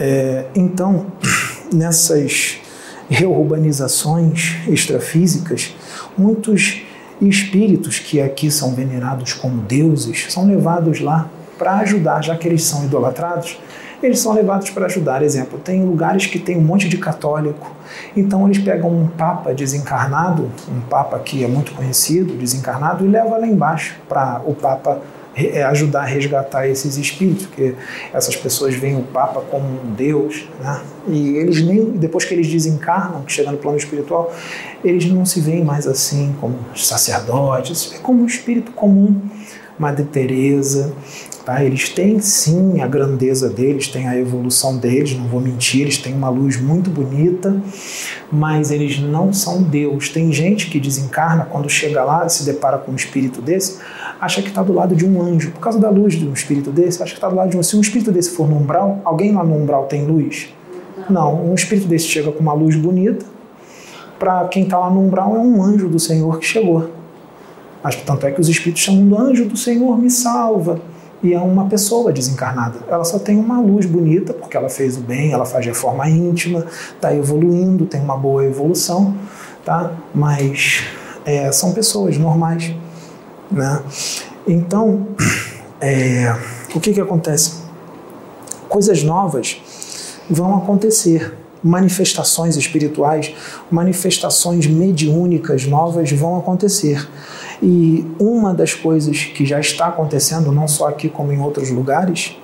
[0.00, 1.08] É, então,
[1.70, 2.58] nessas
[3.10, 5.74] reurbanizações extrafísicas,
[6.16, 6.82] muitos
[7.20, 11.28] espíritos que aqui são venerados como deuses são levados lá
[11.58, 13.58] para ajudar, já que eles são idolatrados,
[14.02, 15.22] eles são levados para ajudar.
[15.22, 17.70] Exemplo, tem lugares que tem um monte de católico,
[18.16, 23.36] então eles pegam um papa desencarnado, um papa que é muito conhecido, desencarnado, e leva
[23.36, 25.02] lá embaixo para o papa
[25.64, 27.74] ajudar a resgatar esses espíritos, porque
[28.12, 30.82] essas pessoas veem o Papa como um Deus, né?
[31.08, 34.32] e eles nem, depois que eles desencarnam, que chegam no plano espiritual,
[34.84, 39.20] eles não se veem mais assim como sacerdotes, é como um espírito comum.
[39.80, 40.92] Madre Teresa,
[41.42, 41.64] tá?
[41.64, 46.12] Eles têm sim a grandeza deles, têm a evolução deles, não vou mentir, eles têm
[46.12, 47.58] uma luz muito bonita,
[48.30, 50.10] mas eles não são Deus.
[50.10, 53.78] Tem gente que desencarna quando chega lá, se depara com um espírito desse,
[54.20, 55.50] acha que está do lado de um anjo.
[55.52, 57.62] Por causa da luz de um espírito desse, acha que está do lado de um.
[57.62, 60.48] Se um espírito desse for no umbral, alguém lá no umbral tem luz?
[61.08, 63.24] Não, um espírito desse chega com uma luz bonita,
[64.18, 66.90] para quem está lá no umbral é um anjo do Senhor que chegou.
[67.82, 70.78] Mas tanto é que os espíritos chamam do anjo do Senhor me salva.
[71.22, 72.78] E é uma pessoa desencarnada.
[72.88, 76.64] Ela só tem uma luz bonita, porque ela fez o bem, ela faz reforma íntima,
[76.94, 79.14] está evoluindo, tem uma boa evolução,
[79.64, 79.92] tá?
[80.14, 80.82] Mas
[81.24, 82.74] é, são pessoas normais.
[83.50, 83.82] Né?
[84.46, 85.06] Então,
[85.80, 86.34] é,
[86.74, 87.60] o que, que acontece?
[88.68, 89.60] Coisas novas
[90.28, 93.34] vão acontecer, manifestações espirituais,
[93.70, 97.08] manifestações mediúnicas novas vão acontecer.
[97.62, 102.36] E uma das coisas que já está acontecendo, não só aqui como em outros lugares,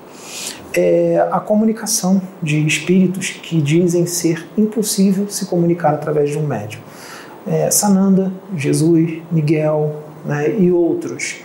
[0.74, 6.80] é a comunicação de espíritos que dizem ser impossível se comunicar através de um médium.
[7.46, 11.36] É, Sananda, Jesus, Miguel, né, e outros.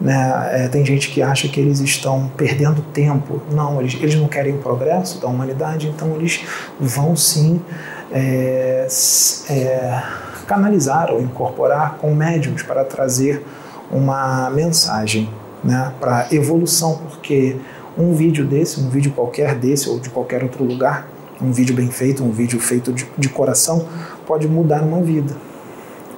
[0.00, 0.48] Né?
[0.52, 3.42] É, tem gente que acha que eles estão perdendo tempo.
[3.52, 6.40] Não, eles, eles não querem o progresso da humanidade, então eles
[6.80, 7.60] vão sim
[8.10, 8.86] é,
[9.50, 10.02] é,
[10.46, 13.44] canalizar ou incorporar com médiums para trazer
[13.90, 15.28] uma mensagem
[15.62, 17.56] né, para evolução, porque
[17.98, 21.06] um vídeo desse, um vídeo qualquer desse ou de qualquer outro lugar,
[21.42, 23.86] um vídeo bem feito, um vídeo feito de, de coração,
[24.26, 25.36] pode mudar uma vida.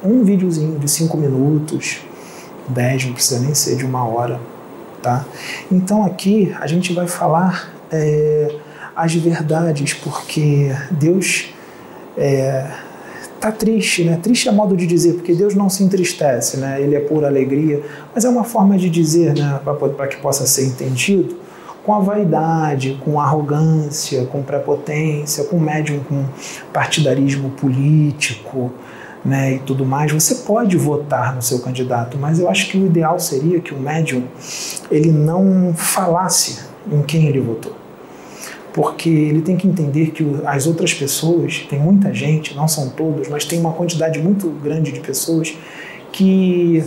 [0.04, 2.00] Um videozinho de cinco minutos,
[2.68, 4.40] 10, não precisa nem ser de uma hora,
[5.02, 5.24] tá?
[5.70, 8.54] Então aqui a gente vai falar é,
[8.94, 11.48] as verdades, porque Deus
[12.16, 12.70] é,
[13.40, 14.18] tá triste, né?
[14.22, 16.80] Triste é modo de dizer, porque Deus não se entristece, né?
[16.80, 17.82] Ele é pura alegria,
[18.14, 19.60] mas é uma forma de dizer, né?
[19.64, 21.36] Para que possa ser entendido,
[21.84, 26.24] com a vaidade, com arrogância, com prepotência, com médium, com
[26.72, 28.72] partidarismo político,
[29.24, 32.86] né, e tudo mais, você pode votar no seu candidato, mas eu acho que o
[32.86, 34.24] ideal seria que o médium
[34.90, 37.72] ele não falasse em quem ele votou.
[38.72, 43.28] Porque ele tem que entender que as outras pessoas, tem muita gente, não são todos,
[43.28, 45.56] mas tem uma quantidade muito grande de pessoas
[46.10, 46.82] que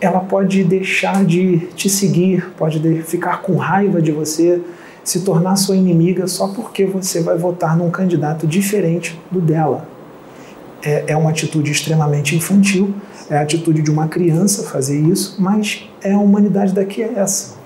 [0.00, 4.60] ela pode deixar de te seguir, pode ficar com raiva de você,
[5.04, 9.97] se tornar sua inimiga só porque você vai votar num candidato diferente do dela
[10.82, 12.94] é, é uma atitude extremamente infantil,
[13.30, 17.56] é a atitude de uma criança fazer isso, mas é a humanidade daqui é essa.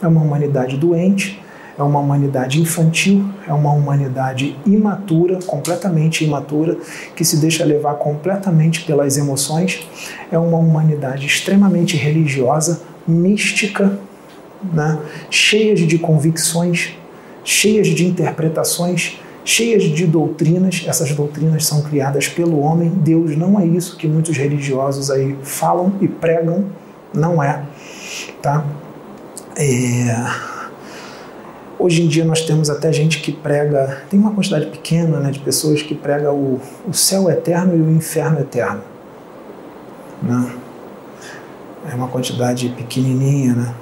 [0.00, 1.40] É uma humanidade doente,
[1.78, 6.76] é uma humanidade infantil, é uma humanidade imatura, completamente imatura,
[7.16, 9.86] que se deixa levar completamente pelas emoções,
[10.30, 13.98] é uma humanidade extremamente religiosa, mística,
[14.72, 14.98] né?
[15.30, 16.94] cheias de convicções,
[17.44, 20.84] cheias de interpretações, cheias de doutrinas.
[20.86, 22.90] Essas doutrinas são criadas pelo homem.
[22.90, 26.64] Deus não é isso que muitos religiosos aí falam e pregam.
[27.14, 27.62] Não é,
[28.40, 28.64] tá?
[29.56, 30.52] É...
[31.78, 35.40] Hoje em dia nós temos até gente que prega, tem uma quantidade pequena né, de
[35.40, 38.82] pessoas que prega o, o céu eterno e o inferno eterno.
[40.22, 40.54] Né?
[41.90, 43.74] É uma quantidade pequenininha, né?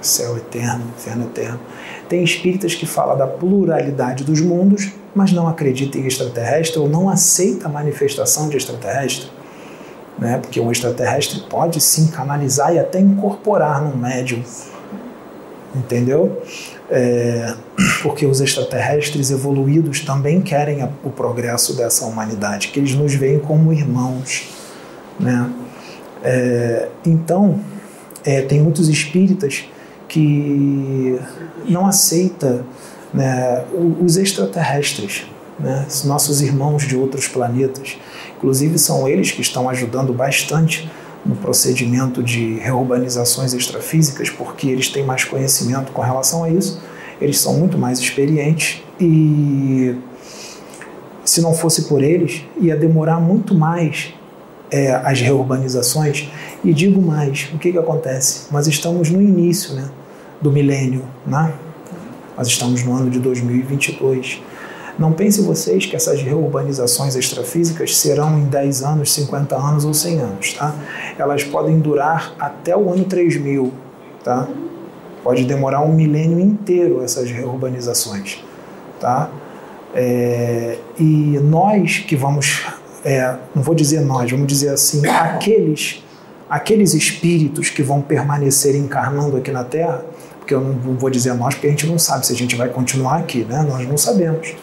[0.00, 1.60] Céu eterno, inferno eterno.
[2.08, 7.08] Tem espíritas que falam da pluralidade dos mundos, mas não acreditam em extraterrestre ou não
[7.08, 9.28] aceita a manifestação de extraterrestre.
[10.18, 10.38] Né?
[10.38, 14.42] Porque um extraterrestre pode sim canalizar e até incorporar no médium.
[15.74, 16.42] entendeu?
[16.90, 17.54] É,
[18.02, 23.38] porque os extraterrestres evoluídos também querem a, o progresso dessa humanidade, que eles nos veem
[23.38, 24.48] como irmãos,
[25.20, 25.50] né?
[26.24, 27.60] É, então,
[28.24, 29.66] é, tem muitos espíritas
[30.08, 31.18] que
[31.66, 32.64] não aceita
[33.12, 33.64] né,
[34.00, 35.26] os extraterrestres,
[35.58, 37.96] né, nossos irmãos de outros planetas.
[38.36, 40.90] Inclusive, são eles que estão ajudando bastante
[41.24, 46.80] no procedimento de reurbanizações extrafísicas, porque eles têm mais conhecimento com relação a isso,
[47.20, 49.96] eles são muito mais experientes e
[51.24, 54.14] se não fosse por eles, ia demorar muito mais
[54.70, 56.28] é, as reurbanizações.
[56.64, 58.52] E digo mais, o que, que acontece?
[58.52, 59.90] Nós estamos no início né,
[60.40, 61.52] do milênio, né?
[62.38, 64.40] nós estamos no ano de 2022.
[64.96, 70.20] Não pensem vocês que essas reurbanizações extrafísicas serão em 10 anos, 50 anos ou 100
[70.20, 70.74] anos, tá?
[71.18, 73.72] Elas podem durar até o ano 3000,
[74.22, 74.48] tá?
[75.24, 78.42] Pode demorar um milênio inteiro essas reurbanizações,
[79.00, 79.30] tá?
[79.94, 82.66] É, e nós que vamos,
[83.04, 86.04] é, não vou dizer nós, vamos dizer assim, aqueles,
[86.48, 90.04] aqueles espíritos que vão permanecer encarnando aqui na Terra,
[90.48, 92.70] porque eu não vou dizer nós, porque a gente não sabe se a gente vai
[92.70, 93.66] continuar aqui, né?
[93.68, 94.56] Nós não sabemos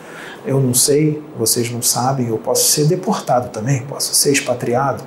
[0.46, 5.04] eu não sei, vocês não sabem, eu posso ser deportado também, posso ser expatriado,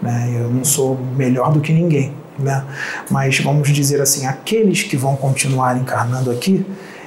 [0.00, 0.32] né?
[0.40, 2.12] eu não sou melhor do que ninguém.
[2.38, 2.64] Né?
[3.10, 6.64] Mas vamos dizer assim, aqueles que vão continuar encarnando aqui,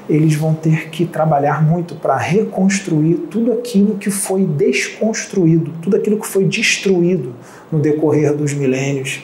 [0.10, 6.20] eles vão ter que trabalhar muito para reconstruir tudo aquilo que foi desconstruído, tudo aquilo
[6.20, 7.34] que foi destruído
[7.72, 9.22] no decorrer dos milênios.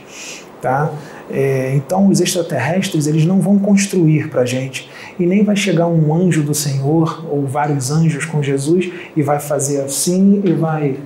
[0.62, 0.92] Tá?
[1.30, 5.88] É, então, os extraterrestres eles não vão construir para a gente, e nem vai chegar
[5.88, 10.98] um anjo do Senhor ou vários anjos com Jesus e vai fazer assim e vai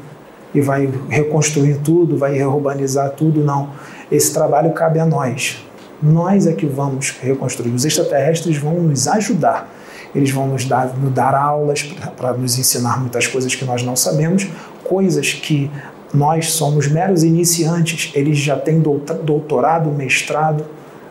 [0.54, 3.70] e vai reconstruir tudo, vai reurbanizar tudo, não.
[4.12, 5.64] Esse trabalho cabe a nós.
[6.02, 7.72] Nós é que vamos reconstruir.
[7.72, 9.72] Os extraterrestres vão nos ajudar.
[10.16, 11.84] Eles vão nos dar, nos dar aulas
[12.18, 14.48] para nos ensinar muitas coisas que nós não sabemos,
[14.84, 15.70] coisas que
[16.14, 20.66] nós somos meros iniciantes, eles já têm doutorado, mestrado,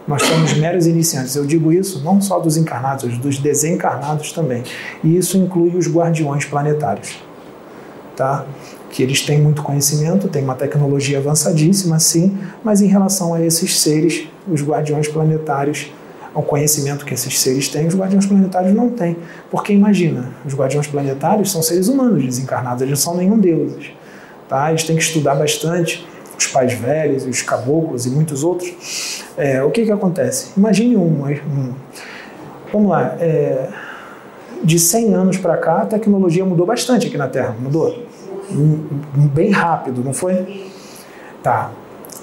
[0.09, 1.37] nós somos meros iniciantes.
[1.37, 4.65] Eu digo isso não só dos encarnados, dos desencarnados também.
[5.05, 7.17] E isso inclui os guardiões planetários.
[8.17, 8.47] Tá?
[8.91, 13.79] Que eles têm muito conhecimento, têm uma tecnologia avançadíssima, sim, mas em relação a esses
[13.79, 15.93] seres, os guardiões planetários,
[16.35, 19.17] ao conhecimento que esses seres têm, os guardiões planetários não têm.
[19.51, 23.91] Porque imagina, os guardiões planetários são seres humanos desencarnados, eles não são nenhum deuses.
[24.49, 24.71] Tá?
[24.71, 26.07] Eles têm que estudar bastante
[26.39, 30.53] os pais velhos, os caboclos e muitos outros, é, o que, que acontece?
[30.57, 31.75] Imagine um, um
[32.73, 33.69] vamos lá, é,
[34.63, 38.07] de 100 anos para cá a tecnologia mudou bastante aqui na Terra, mudou?
[39.35, 40.71] Bem rápido, não foi?
[41.43, 41.71] Tá.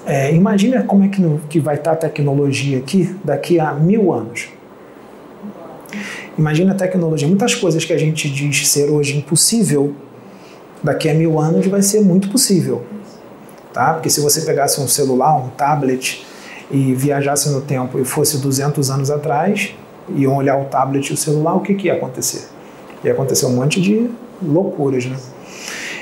[0.04, 4.12] É, imagina como é que, que vai estar tá a tecnologia aqui daqui a mil
[4.12, 4.48] anos.
[6.38, 7.26] Imagina a tecnologia.
[7.26, 9.94] Muitas coisas que a gente diz ser hoje impossível,
[10.82, 12.84] daqui a mil anos vai ser muito possível
[13.76, 13.92] tá?
[13.92, 16.26] Porque se você pegasse um celular, um tablet
[16.70, 19.74] e viajasse no tempo e fosse 200 anos atrás,
[20.16, 22.48] iam olhar o tablet e o celular, o que, que ia acontecer?
[23.04, 24.10] Ia acontecer um monte de
[24.42, 25.18] loucuras, né?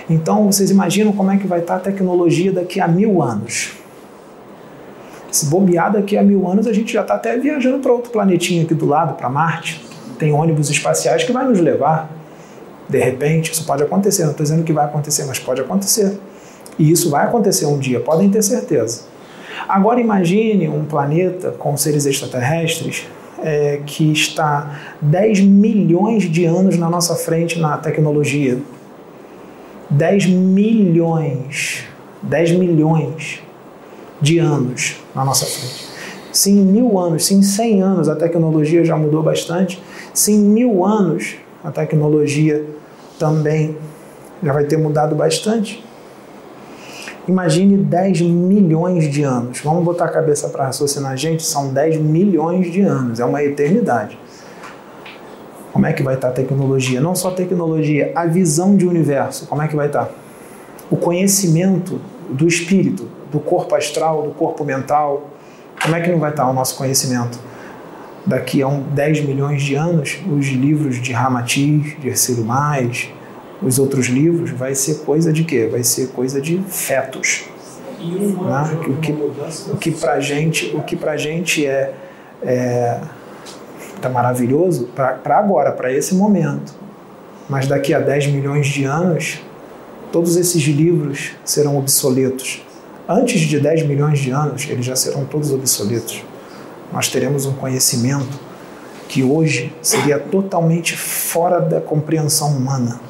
[0.09, 3.73] Então, vocês imaginam como é que vai estar a tecnologia daqui a mil anos?
[5.33, 8.63] Se bobear daqui a mil anos, a gente já está até viajando para outro planetinho
[8.63, 9.85] aqui do lado, para Marte.
[10.17, 12.09] Tem ônibus espaciais que vai nos levar.
[12.89, 14.25] De repente, isso pode acontecer.
[14.25, 16.19] Não estou dizendo que vai acontecer, mas pode acontecer.
[16.79, 19.03] E isso vai acontecer um dia, podem ter certeza.
[19.69, 23.07] Agora imagine um planeta com seres extraterrestres
[23.43, 28.59] é, que está 10 milhões de anos na nossa frente na tecnologia.
[29.91, 31.85] 10 milhões,
[32.23, 33.43] 10 milhões
[34.21, 35.87] de anos na nossa frente.
[36.33, 39.81] Se em mil anos, se em 100 anos a tecnologia já mudou bastante,
[40.13, 42.65] se em mil anos a tecnologia
[43.19, 43.77] também
[44.43, 45.83] já vai ter mudado bastante,
[47.27, 49.61] Imagine 10 milhões de anos.
[49.63, 54.19] Vamos botar a cabeça para raciocinar, gente, são 10 milhões de anos, é uma eternidade.
[55.73, 57.01] Como é que vai estar a tecnologia?
[57.01, 60.11] Não só a tecnologia, a visão de universo, como é que vai estar?
[60.91, 61.99] O conhecimento
[62.29, 65.31] do espírito, do corpo astral, do corpo mental,
[65.83, 67.39] como é que não vai estar o nosso conhecimento?
[68.27, 73.11] Daqui a um 10 milhões de anos, os livros de Ramatiz, de Ercílio Mais,
[73.63, 75.69] os outros livros, vai ser coisa de quê?
[75.71, 77.45] Vai ser coisa de fetos.
[78.01, 78.79] Né?
[78.89, 78.97] O
[79.77, 81.95] que, que para gente, o que para gente é,
[82.43, 83.01] é
[84.01, 86.75] tá maravilhoso para agora, para esse momento.
[87.49, 89.41] Mas daqui a 10 milhões de anos,
[90.13, 92.63] todos esses livros serão obsoletos.
[93.09, 96.23] Antes de 10 milhões de anos, eles já serão todos obsoletos.
[96.95, 98.39] Nós teremos um conhecimento
[99.09, 103.01] que hoje seria totalmente fora da compreensão humana.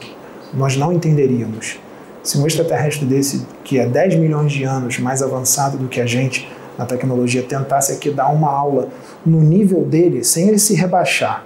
[0.55, 1.79] Nós não entenderíamos.
[2.23, 6.07] Se um extraterrestre desse, que é 10 milhões de anos mais avançado do que a
[6.07, 8.89] gente na tecnologia, tentasse aqui dar uma aula
[9.25, 11.45] no nível dele, sem ele se rebaixar,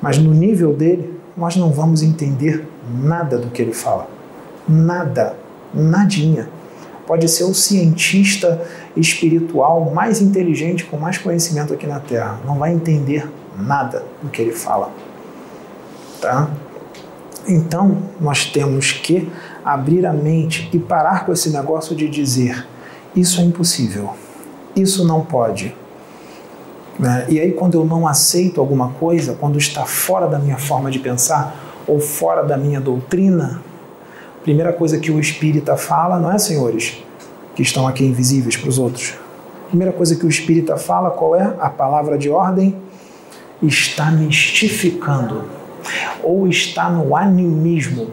[0.00, 2.66] mas no nível dele, nós não vamos entender
[3.02, 4.08] nada do que ele fala.
[4.66, 5.36] Nada,
[5.74, 6.48] nadinha.
[7.06, 8.60] Pode ser o cientista
[8.96, 12.40] espiritual mais inteligente, com mais conhecimento aqui na Terra.
[12.44, 14.90] Não vai entender nada do que ele fala.
[16.20, 16.50] Tá?
[17.48, 19.30] Então, nós temos que
[19.64, 22.66] abrir a mente e parar com esse negócio de dizer:
[23.14, 24.10] isso é impossível,
[24.74, 25.74] isso não pode.
[26.98, 27.26] Né?
[27.28, 30.98] E aí, quando eu não aceito alguma coisa, quando está fora da minha forma de
[30.98, 31.54] pensar
[31.86, 33.60] ou fora da minha doutrina,
[34.46, 37.02] primeira coisa que o espírita fala, não é, senhores,
[37.56, 39.14] que estão aqui invisíveis para os outros?
[39.66, 41.56] Primeira coisa que o espírita fala, qual é?
[41.58, 42.76] A palavra de ordem
[43.60, 45.42] está mistificando
[46.22, 48.12] ou está no animismo.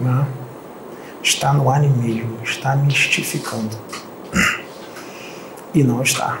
[0.00, 0.22] Não.
[0.22, 0.26] Né?
[1.22, 3.76] Está no animismo, está mistificando.
[5.72, 6.40] E não está.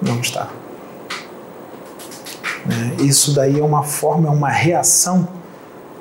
[0.00, 0.48] Não está.
[2.66, 2.96] Né?
[3.00, 5.28] Isso daí é uma forma, é uma reação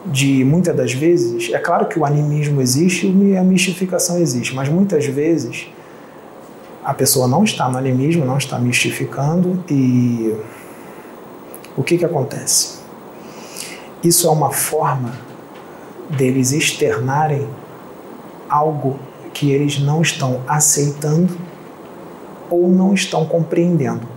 [0.06, 1.52] de muitas das vezes.
[1.54, 5.68] É claro que o animismo existe e a mistificação existe, mas muitas vezes
[6.84, 10.36] a pessoa não está no animismo, não está mistificando e
[11.78, 12.80] o que, que acontece?
[14.04, 15.14] Isso é uma forma
[16.10, 17.48] deles externarem
[18.50, 19.00] algo
[19.34, 21.36] que eles não estão aceitando
[22.50, 24.13] ou não estão compreendendo.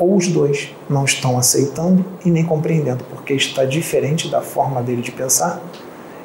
[0.00, 5.02] Ou os dois não estão aceitando e nem compreendendo, porque está diferente da forma dele
[5.02, 5.62] de pensar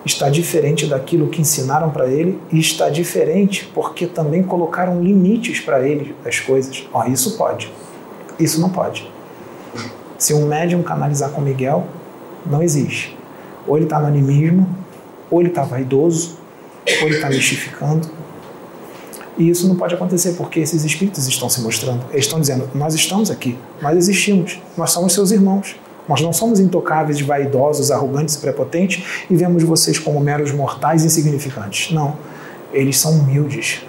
[0.05, 5.85] está diferente daquilo que ensinaram para ele e está diferente porque também colocaram limites para
[5.87, 6.87] ele das coisas.
[6.93, 7.73] Ó, isso pode,
[8.39, 9.11] isso não pode.
[10.17, 11.87] Se um médium canalizar com Miguel,
[12.45, 13.17] não existe.
[13.67, 14.69] Ou ele está no animismo,
[15.29, 16.37] ou ele está vaidoso,
[17.01, 18.07] ou ele está mistificando.
[19.37, 22.05] E isso não pode acontecer porque esses espíritos estão se mostrando.
[22.11, 25.75] Eles estão dizendo: Nós estamos aqui, nós existimos, nós somos seus irmãos.
[26.07, 31.91] Nós não somos intocáveis, vaidosos, arrogantes e prepotentes e vemos vocês como meros mortais insignificantes.
[31.91, 32.15] Não.
[32.71, 33.81] Eles são humildes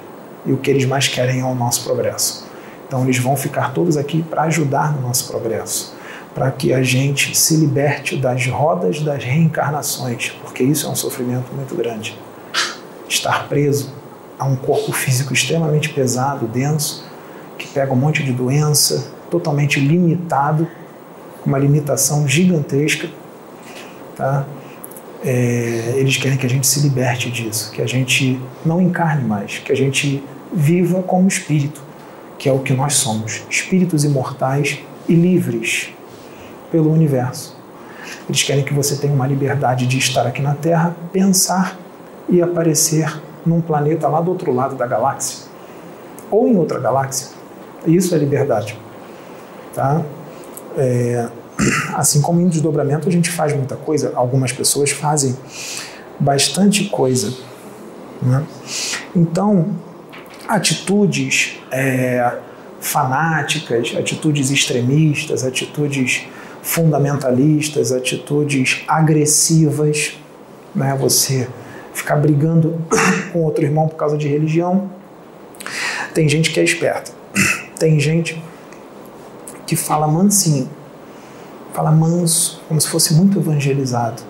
[0.47, 2.47] e o que eles mais querem é o nosso progresso.
[2.87, 5.95] Então eles vão ficar todos aqui para ajudar no nosso progresso,
[6.35, 11.53] para que a gente se liberte das rodas das reencarnações, porque isso é um sofrimento
[11.53, 12.17] muito grande.
[13.09, 13.93] Estar preso
[14.39, 17.05] a um corpo físico extremamente pesado, denso,
[17.59, 20.69] que pega um monte de doença, totalmente limitado
[21.47, 23.09] uma limitação gigantesca.
[24.17, 24.45] Tá?
[25.25, 29.59] É, eles querem que a gente se liberte disso, que a gente não encarne mais,
[29.59, 30.23] que a gente
[30.53, 31.81] viva como espírito,
[32.39, 34.79] que é o que nós somos, espíritos imortais
[35.09, 35.91] e livres
[36.71, 37.57] pelo universo.
[38.29, 41.79] Eles querem que você tenha uma liberdade de estar aqui na Terra, pensar
[42.29, 45.47] e aparecer num planeta lá do outro lado da galáxia
[46.31, 47.29] ou em outra galáxia.
[47.87, 48.77] Isso é liberdade,
[49.73, 50.03] tá?
[50.77, 51.29] É,
[51.95, 55.37] assim como em desdobramento a gente faz muita coisa, algumas pessoas fazem
[56.19, 57.33] bastante coisa.
[58.21, 58.45] Né?
[59.15, 59.69] Então,
[60.49, 62.39] atitudes é,
[62.81, 66.27] fanáticas, atitudes extremistas, atitudes
[66.63, 70.19] fundamentalistas, atitudes agressivas,
[70.75, 70.97] né?
[70.99, 71.49] você
[71.97, 72.79] ficar brigando
[73.33, 74.91] com outro irmão por causa de religião.
[76.13, 77.11] Tem gente que é esperta,
[77.79, 78.43] tem gente
[79.67, 80.69] que fala mansinho,
[81.73, 84.23] fala manso, como se fosse muito evangelizado.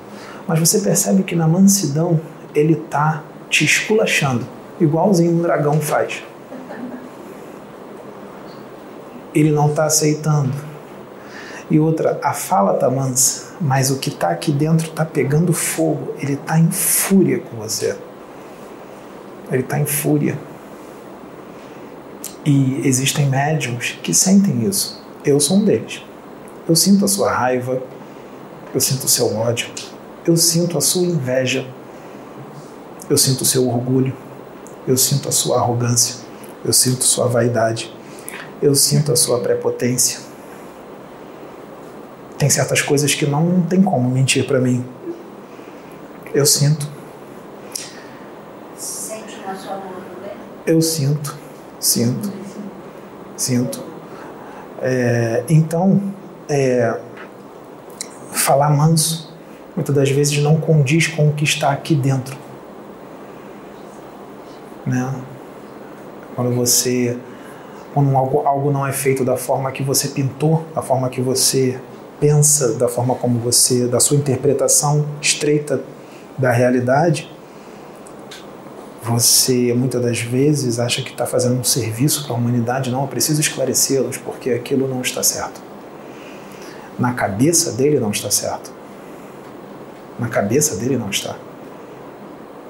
[0.47, 2.21] Mas você percebe que na mansidão
[2.55, 4.47] ele está te esculachando,
[4.81, 6.23] igualzinho um dragão faz.
[9.35, 10.55] Ele não está aceitando.
[11.69, 16.15] E outra, a fala está mansa, mas o que está aqui dentro está pegando fogo.
[16.19, 17.97] Ele está em fúria com você.
[19.51, 20.39] Ele está em fúria.
[22.45, 25.03] E existem médiums que sentem isso.
[25.25, 26.03] Eu sou um deles.
[26.69, 27.83] Eu sinto a sua raiva,
[28.73, 29.69] eu sinto o seu ódio,
[30.27, 31.67] eu sinto a sua inveja,
[33.09, 34.13] eu sinto o seu orgulho,
[34.87, 36.17] eu sinto a sua arrogância,
[36.65, 37.95] eu sinto sua vaidade,
[38.61, 40.26] eu sinto a sua prepotência.
[42.39, 44.85] Tem certas coisas que não tem como mentir para mim.
[46.35, 46.87] Eu sinto.
[48.77, 49.93] Sente na sua mão,
[50.67, 51.35] Eu sinto,
[51.81, 52.33] sinto,
[53.37, 53.83] sinto.
[54.83, 56.15] É, então,
[56.49, 56.99] é,
[58.33, 59.27] falar manso
[59.75, 62.37] muitas das vezes não condiz com o que está aqui dentro.
[64.87, 65.15] Né?
[66.35, 67.19] Quando você
[67.93, 71.81] quando algo, algo não é feito da forma que você pintou, da forma que você
[72.21, 75.81] pensa, da forma como você, da sua interpretação estreita
[76.39, 77.31] da realidade,
[79.03, 82.91] você muitas das vezes acha que está fazendo um serviço para a humanidade.
[82.91, 85.61] Não, eu preciso esclarecê-los porque aquilo não está certo.
[86.99, 88.73] Na cabeça dele não está certo.
[90.19, 91.37] Na cabeça dele não está.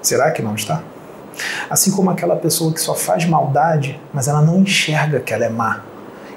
[0.03, 0.83] Será que não está?
[1.71, 5.49] Assim como aquela pessoa que só faz maldade, mas ela não enxerga que ela é
[5.49, 5.83] má.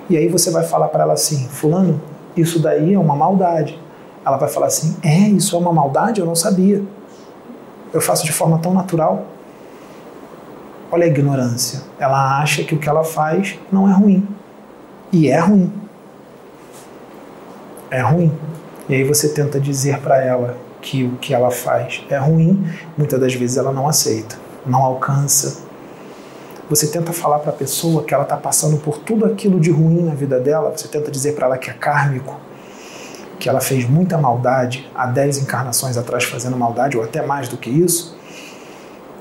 [0.10, 2.01] E aí você vai falar para ela assim: Fulano,
[2.40, 3.80] isso daí é uma maldade.
[4.26, 6.20] Ela vai falar assim: É, isso é uma maldade?
[6.20, 6.84] Eu não sabia.
[7.94, 9.26] Eu faço de forma tão natural.
[10.92, 11.82] Olha a ignorância.
[12.00, 14.28] Ela acha que o que ela faz não é ruim.
[15.12, 15.72] E é ruim.
[17.90, 18.32] É ruim.
[18.88, 22.64] E aí você tenta dizer para ela que o que ela faz é ruim,
[22.98, 24.36] muitas das vezes ela não aceita,
[24.66, 25.68] não alcança.
[26.70, 30.03] Você tenta falar para a pessoa que ela está passando por tudo aquilo de ruim
[30.03, 32.39] na vida dela, você tenta dizer para ela que é kármico,
[33.39, 37.57] que ela fez muita maldade há 10 encarnações atrás fazendo maldade, ou até mais do
[37.57, 38.15] que isso,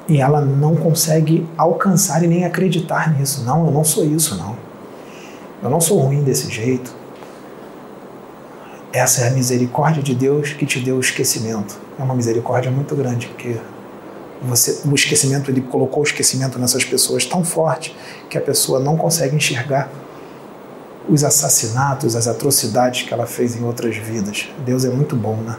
[0.06, 3.42] e ela não consegue alcançar e nem acreditar nisso.
[3.44, 4.56] Não, eu não sou isso, não.
[5.62, 6.94] Eu não sou ruim desse jeito.
[8.92, 11.78] Essa é a misericórdia de Deus que te deu o esquecimento.
[11.98, 13.56] É uma misericórdia muito grande, porque
[14.42, 17.96] você, o esquecimento, ele colocou o esquecimento nessas pessoas tão forte
[18.28, 19.90] que a pessoa não consegue enxergar
[21.08, 24.48] os assassinatos, as atrocidades que ela fez em outras vidas.
[24.64, 25.56] Deus é muito bom, né?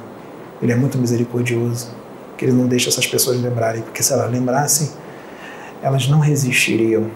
[0.61, 1.89] Ele é muito misericordioso,
[2.37, 4.89] que ele não deixa essas pessoas lembrarem, porque se elas lembrassem,
[5.81, 7.09] elas não resistiriam,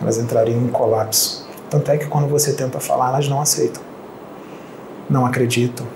[0.00, 1.46] elas entrariam em colapso.
[1.70, 3.88] Tanto é que quando você tenta falar, elas não aceitam
[5.08, 5.86] não acreditam.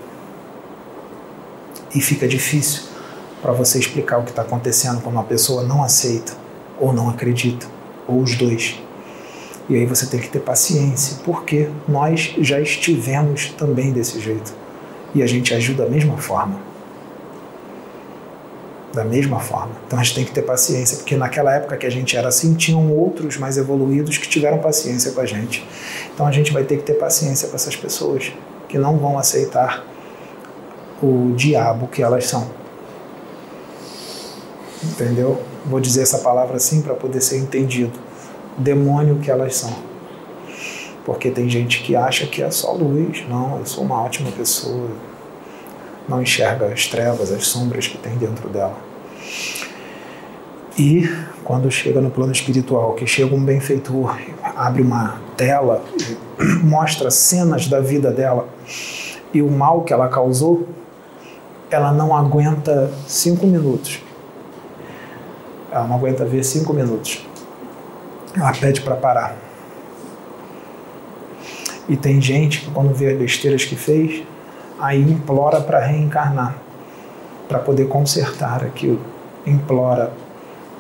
[1.95, 2.85] E fica difícil
[3.43, 6.33] para você explicar o que está acontecendo quando uma pessoa não aceita
[6.79, 7.67] ou não acredita,
[8.07, 8.81] ou os dois.
[9.69, 14.53] E aí você tem que ter paciência, porque nós já estivemos também desse jeito.
[15.15, 16.59] E a gente agiu da mesma forma.
[18.93, 19.73] Da mesma forma.
[19.87, 22.55] Então a gente tem que ter paciência, porque naquela época que a gente era assim,
[22.55, 25.67] tinham outros mais evoluídos que tiveram paciência com a gente.
[26.15, 28.33] Então a gente vai ter que ter paciência com essas pessoas
[28.69, 29.85] que não vão aceitar
[31.03, 32.62] o diabo que elas são.
[34.85, 35.41] Entendeu?
[35.65, 37.99] Vou dizer essa palavra assim para poder ser entendido.
[38.59, 39.73] Demônio que elas são.
[41.05, 43.25] Porque tem gente que acha que é só luz.
[43.29, 44.91] Não, eu sou uma ótima pessoa.
[46.09, 48.77] Não enxerga as trevas, as sombras que tem dentro dela.
[50.79, 51.09] E
[51.45, 55.85] quando chega no plano espiritual, que chega um benfeitor, abre uma tela,
[56.63, 58.49] mostra cenas da vida dela
[59.35, 60.67] e o mal que ela causou,
[61.71, 64.01] ela não aguenta cinco minutos.
[65.73, 67.27] Ela não aguenta ver cinco minutos.
[68.37, 69.35] Ela pede para parar.
[71.89, 74.23] E tem gente que, quando vê as besteiras que fez,
[74.79, 76.55] aí implora para reencarnar,
[77.49, 79.01] para poder consertar aquilo.
[79.47, 80.13] Implora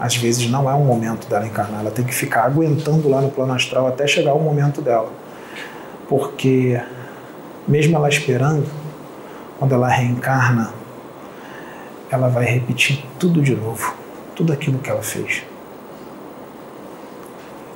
[0.03, 3.31] às vezes não é um momento dela encarnar, ela tem que ficar aguentando lá no
[3.31, 5.09] plano astral até chegar o momento dela.
[6.09, 6.81] Porque,
[7.69, 8.67] mesmo ela esperando,
[9.59, 10.73] quando ela reencarna,
[12.11, 13.95] ela vai repetir tudo de novo,
[14.35, 15.43] tudo aquilo que ela fez.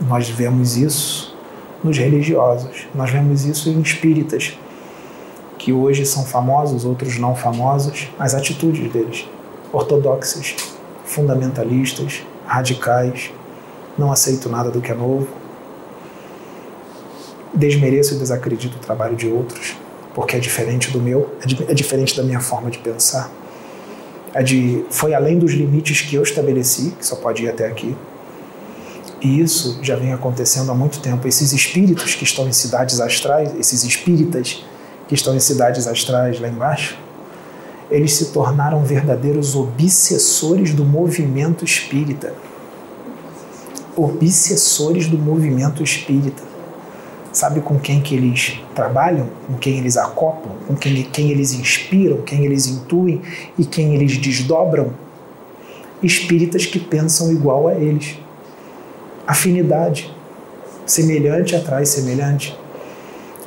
[0.00, 1.36] Nós vemos isso
[1.82, 4.58] nos religiosos, nós vemos isso em espíritas,
[5.58, 9.28] que hoje são famosos, outros não famosos, as atitudes deles,
[9.72, 10.54] ortodoxas
[11.04, 13.32] fundamentalistas, radicais,
[13.96, 15.28] não aceito nada do que é novo,
[17.54, 19.76] desmereço e desacredito o trabalho de outros,
[20.14, 23.30] porque é diferente do meu, é, é diferente da minha forma de pensar.
[24.36, 27.96] É de, foi além dos limites que eu estabeleci, que só pode ir até aqui.
[29.18, 31.26] E isso já vem acontecendo há muito tempo.
[31.26, 34.62] Esses espíritos que estão em cidades astrais, esses espíritas
[35.08, 36.98] que estão em cidades astrais lá embaixo,
[37.90, 42.34] eles se tornaram verdadeiros obsessores do movimento espírita.
[43.96, 46.42] Obsessores do movimento espírita.
[47.36, 49.28] Sabe com quem que eles trabalham?
[49.46, 50.56] Com quem eles acoplam?
[50.66, 52.22] Com quem, quem eles inspiram?
[52.22, 53.20] Quem eles intuem?
[53.58, 54.94] E quem eles desdobram?
[56.02, 58.18] Espíritas que pensam igual a eles.
[59.26, 60.10] Afinidade.
[60.86, 62.58] Semelhante atrai semelhante.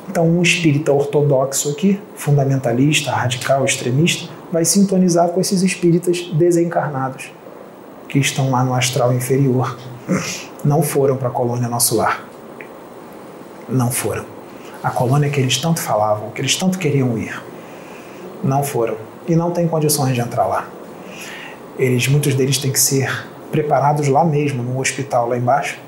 [0.08, 7.32] Então, um espírita ortodoxo aqui, fundamentalista, radical, extremista, vai sintonizar com esses espíritas desencarnados
[8.08, 9.76] que estão lá no astral inferior.
[10.64, 12.29] Não foram para a colônia Nosso Lar.
[13.70, 14.24] Não foram.
[14.82, 17.40] A colônia que eles tanto falavam, que eles tanto queriam ir.
[18.42, 18.96] Não foram.
[19.28, 20.66] E não têm condições de entrar lá.
[21.78, 25.78] Eles, muitos deles têm que ser preparados lá mesmo, no hospital lá embaixo,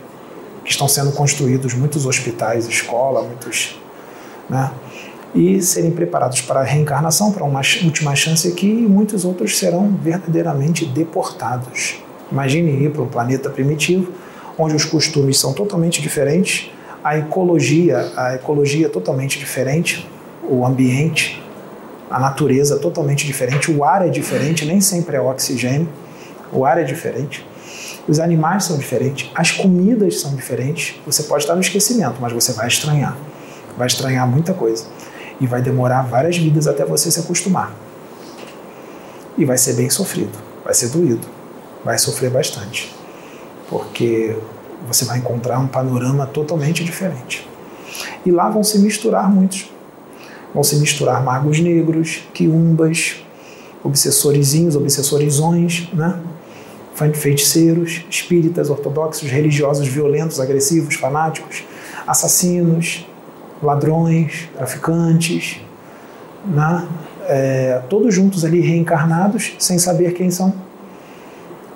[0.64, 3.80] que estão sendo construídos muitos hospitais, escola, muitos,
[4.48, 4.70] né?
[5.34, 9.88] E serem preparados para a reencarnação, para uma última chance aqui, e muitos outros serão
[10.02, 11.96] verdadeiramente deportados.
[12.30, 14.12] Imagine ir para um planeta primitivo,
[14.58, 16.70] onde os costumes são totalmente diferentes,
[17.02, 20.08] a ecologia, a ecologia totalmente diferente,
[20.42, 21.42] o ambiente,
[22.10, 25.88] a natureza totalmente diferente, o ar é diferente, nem sempre é oxigênio,
[26.52, 27.44] o ar é diferente.
[28.06, 31.00] Os animais são diferentes, as comidas são diferentes.
[31.06, 33.16] Você pode estar no esquecimento, mas você vai estranhar.
[33.76, 34.84] Vai estranhar muita coisa.
[35.40, 37.72] E vai demorar várias vidas até você se acostumar.
[39.38, 41.26] E vai ser bem sofrido, vai ser doído,
[41.84, 42.94] vai sofrer bastante.
[43.68, 44.36] Porque
[44.86, 47.48] você vai encontrar um panorama totalmente diferente.
[48.24, 49.70] E lá vão se misturar muitos.
[50.54, 53.16] Vão se misturar magos negros, quiumbas,
[53.82, 56.20] obsessorizinhos, obsessorizões, né?
[57.14, 61.64] feiticeiros, espíritas, ortodoxos, religiosos violentos, agressivos, fanáticos,
[62.06, 63.06] assassinos,
[63.62, 65.60] ladrões, traficantes,
[66.44, 66.86] né?
[67.28, 70.52] É, todos juntos ali reencarnados, sem saber quem são.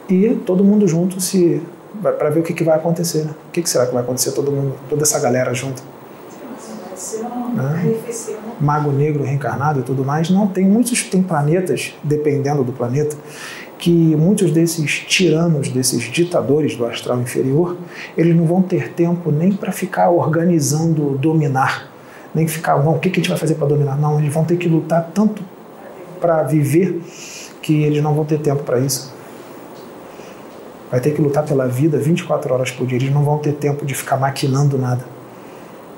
[0.09, 1.63] E todo mundo junto se
[2.03, 3.25] para ver o que, que, vai acontecer.
[3.25, 3.35] Né?
[3.49, 5.83] O que, que, será que vai acontecer todo mundo, toda essa galera junto?
[7.55, 7.95] Né?
[8.61, 10.31] Mago negro reencarnado e tudo mais.
[10.31, 13.17] Não, tem muitos tem planetas, dependendo do planeta,
[13.79, 17.77] que muitos desses tiranos, desses ditadores do astral inferior,
[18.17, 21.91] eles não vão ter tempo nem para ficar organizando dominar,
[22.35, 23.97] nem ficar, não, o que, que a gente vai fazer para dominar?
[23.97, 25.43] Não, eles vão ter que lutar tanto
[26.21, 27.03] para viver
[27.61, 29.15] que eles não vão ter tempo para isso.
[30.91, 33.85] Vai ter que lutar pela vida 24 horas por dia, eles não vão ter tempo
[33.85, 35.05] de ficar maquinando nada.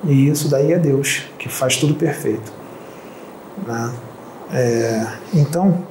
[0.04, 2.52] E isso daí é Deus, que faz tudo perfeito.
[3.66, 3.92] Né?
[4.52, 5.82] É, então,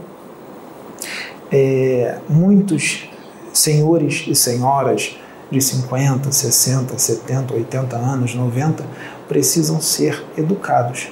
[1.52, 3.10] é, muitos
[3.54, 5.18] senhores e senhoras
[5.52, 8.84] de 50, 60, 70, 80 anos, 90,
[9.28, 11.10] precisam ser educados.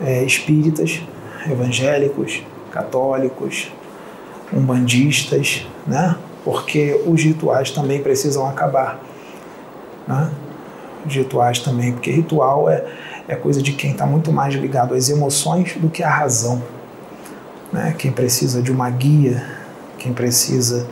[0.00, 1.02] É, espíritas,
[1.50, 3.72] evangélicos, católicos,
[4.52, 6.16] umbandistas, né?
[6.48, 8.98] Porque os rituais também precisam acabar.
[10.06, 10.30] Né?
[11.06, 12.86] Os rituais também, porque ritual é,
[13.28, 16.62] é coisa de quem está muito mais ligado às emoções do que à razão
[17.70, 17.94] né?
[17.98, 19.44] quem precisa de uma guia,
[19.98, 20.86] quem precisa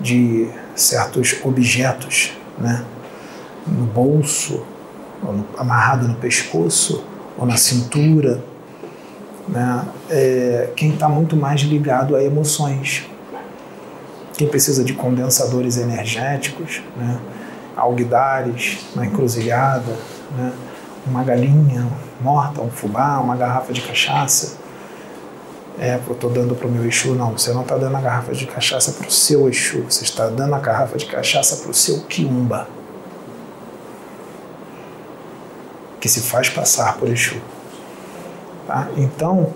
[0.00, 2.82] de certos objetos né?
[3.66, 4.64] no bolso,
[5.22, 7.04] no, amarrado no pescoço
[7.36, 8.42] ou na cintura.
[9.46, 9.84] Né?
[10.08, 13.04] É, quem está muito mais ligado a emoções.
[14.36, 17.18] Quem precisa de condensadores energéticos, né?
[17.76, 19.96] alguidares na encruzilhada,
[20.36, 20.52] né?
[21.06, 21.86] uma galinha
[22.20, 24.64] morta, um fubá, uma garrafa de cachaça
[25.78, 27.14] é, eu estou dando para o meu Exu.
[27.14, 30.28] Não, você não está dando a garrafa de cachaça para o seu Exu, você está
[30.28, 32.68] dando a garrafa de cachaça para o seu Quiumba,
[36.00, 37.40] que se faz passar por Exu.
[38.66, 38.88] Tá?
[38.96, 39.52] Então,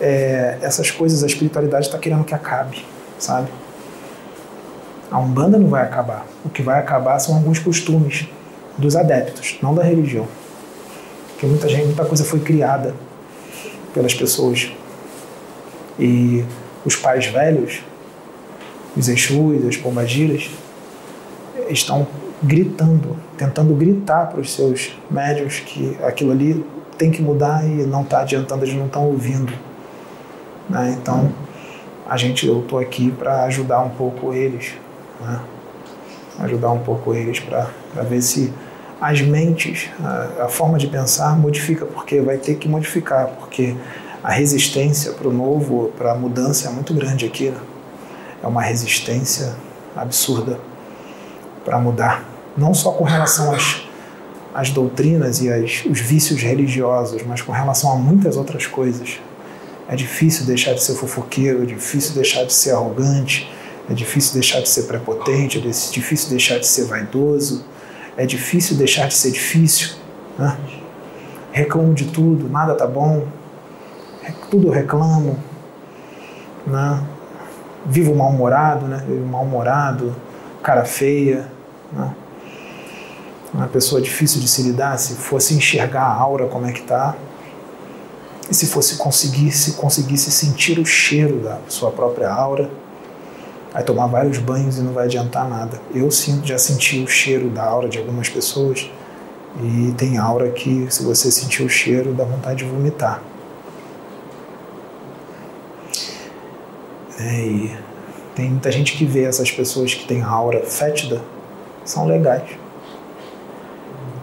[0.00, 2.84] é, essas coisas a espiritualidade está querendo que acabe,
[3.18, 3.48] sabe?
[5.12, 6.26] A Umbanda não vai acabar.
[6.42, 8.26] O que vai acabar são alguns costumes
[8.78, 10.26] dos adeptos, não da religião.
[11.28, 12.94] Porque muita gente, muita coisa foi criada
[13.92, 14.72] pelas pessoas
[15.98, 16.42] e
[16.82, 17.82] os pais velhos,
[18.96, 20.50] os Exus, as pombagiras,
[21.68, 22.06] estão
[22.42, 26.64] gritando, tentando gritar para os seus médios que aquilo ali
[26.96, 29.52] tem que mudar e não está adiantando, eles não estão ouvindo.
[30.70, 30.96] Né?
[30.98, 31.30] Então,
[32.08, 34.72] a gente, eu estou aqui para ajudar um pouco eles,
[35.22, 35.40] né?
[36.40, 37.70] ajudar um pouco eles para
[38.02, 38.52] ver se
[39.00, 43.74] as mentes, a, a forma de pensar modifica, porque vai ter que modificar, porque
[44.22, 47.50] a resistência para o novo, para a mudança é muito grande aqui.
[47.50, 47.60] Né?
[48.42, 49.54] É uma resistência
[49.96, 50.60] absurda
[51.64, 52.24] para mudar.
[52.56, 53.82] Não só com relação às,
[54.54, 59.18] às doutrinas e às, os vícios religiosos, mas com relação a muitas outras coisas.
[59.88, 63.52] É difícil deixar de ser fofoqueiro, é difícil deixar de ser arrogante,
[63.90, 67.64] é difícil deixar de ser prepotente, é difícil deixar de ser vaidoso,
[68.16, 69.96] é difícil deixar de ser difícil.
[70.38, 70.56] Né?
[71.50, 73.26] Reclamo de tudo, nada tá bom,
[74.50, 75.38] tudo reclamo,
[76.66, 77.02] né?
[77.86, 79.04] vivo mal-humorado, né?
[79.06, 80.14] vivo mal-humorado,
[80.62, 81.48] cara feia,
[81.92, 82.14] né?
[83.52, 87.14] uma pessoa difícil de se lidar, se fosse enxergar a aura como é que tá,
[88.50, 92.70] e se fosse conseguir, se conseguisse sentir o cheiro da sua própria aura,
[93.72, 95.80] vai tomar vários banhos e não vai adiantar nada.
[95.94, 98.90] Eu sinto, já senti o cheiro da aura de algumas pessoas
[99.62, 103.22] e tem aura que se você sentir o cheiro dá vontade de vomitar.
[107.18, 107.76] É, e
[108.34, 111.22] tem muita gente que vê essas pessoas que têm aura fétida,
[111.84, 112.50] são legais.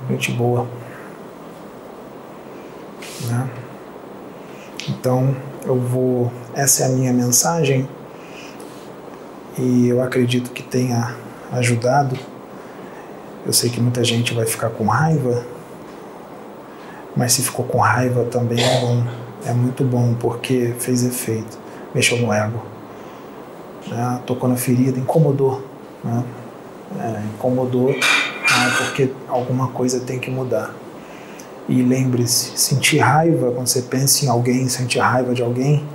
[0.09, 0.67] Gente boa.
[3.27, 3.49] Né?
[4.89, 5.35] Então,
[5.65, 6.31] eu vou.
[6.55, 7.87] Essa é a minha mensagem
[9.59, 11.15] e eu acredito que tenha
[11.51, 12.17] ajudado.
[13.45, 15.45] Eu sei que muita gente vai ficar com raiva,
[17.15, 19.03] mas se ficou com raiva também é bom.
[19.45, 21.57] É muito bom porque fez efeito,
[21.93, 22.61] mexeu no ego,
[23.87, 24.19] né?
[24.25, 25.63] tocou na ferida, incomodou.
[26.03, 26.23] Né?
[26.99, 28.73] É, incomodou né?
[28.77, 30.73] porque alguma coisa tem que mudar.
[31.69, 35.85] E lembre-se, sentir raiva, quando você pensa em alguém, sentir raiva de alguém,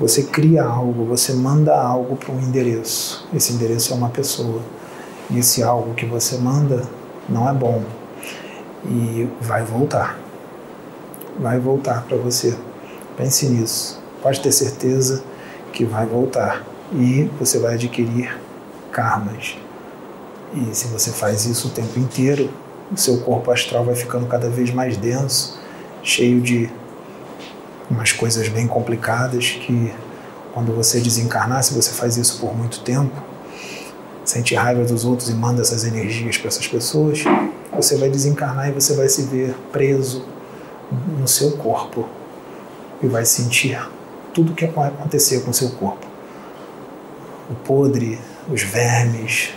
[0.00, 3.28] você cria algo, você manda algo para um endereço.
[3.34, 4.62] Esse endereço é uma pessoa.
[5.28, 6.88] E esse algo que você manda
[7.28, 7.84] não é bom.
[8.86, 10.18] E vai voltar.
[11.38, 12.56] Vai voltar para você.
[13.14, 14.02] Pense nisso.
[14.22, 15.22] Pode ter certeza
[15.70, 16.64] que vai voltar.
[16.94, 18.40] E você vai adquirir
[18.90, 19.58] karmas.
[20.54, 22.48] E se você faz isso o tempo inteiro,
[22.90, 25.60] o seu corpo astral vai ficando cada vez mais denso,
[26.02, 26.70] cheio de
[27.90, 29.92] umas coisas bem complicadas que
[30.54, 33.14] quando você desencarnar, se você faz isso por muito tempo,
[34.24, 37.24] sente raiva dos outros e manda essas energias para essas pessoas,
[37.72, 40.24] você vai desencarnar e você vai se ver preso
[41.18, 42.08] no seu corpo
[43.02, 43.80] e vai sentir
[44.32, 46.06] tudo o que vai acontecer com o seu corpo.
[47.50, 48.18] O podre,
[48.48, 49.52] os vermes,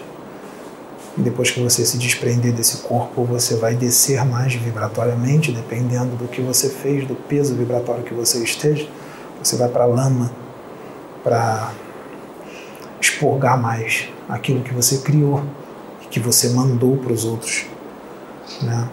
[1.18, 6.28] e depois que você se desprender desse corpo, você vai descer mais vibratoriamente, dependendo do
[6.28, 8.88] que você fez, do peso vibratório que você esteja.
[9.42, 10.32] Você vai para a lama
[11.24, 11.72] para
[13.00, 15.44] expurgar mais aquilo que você criou
[16.02, 17.66] e que você mandou para os outros.
[18.62, 18.90] Né?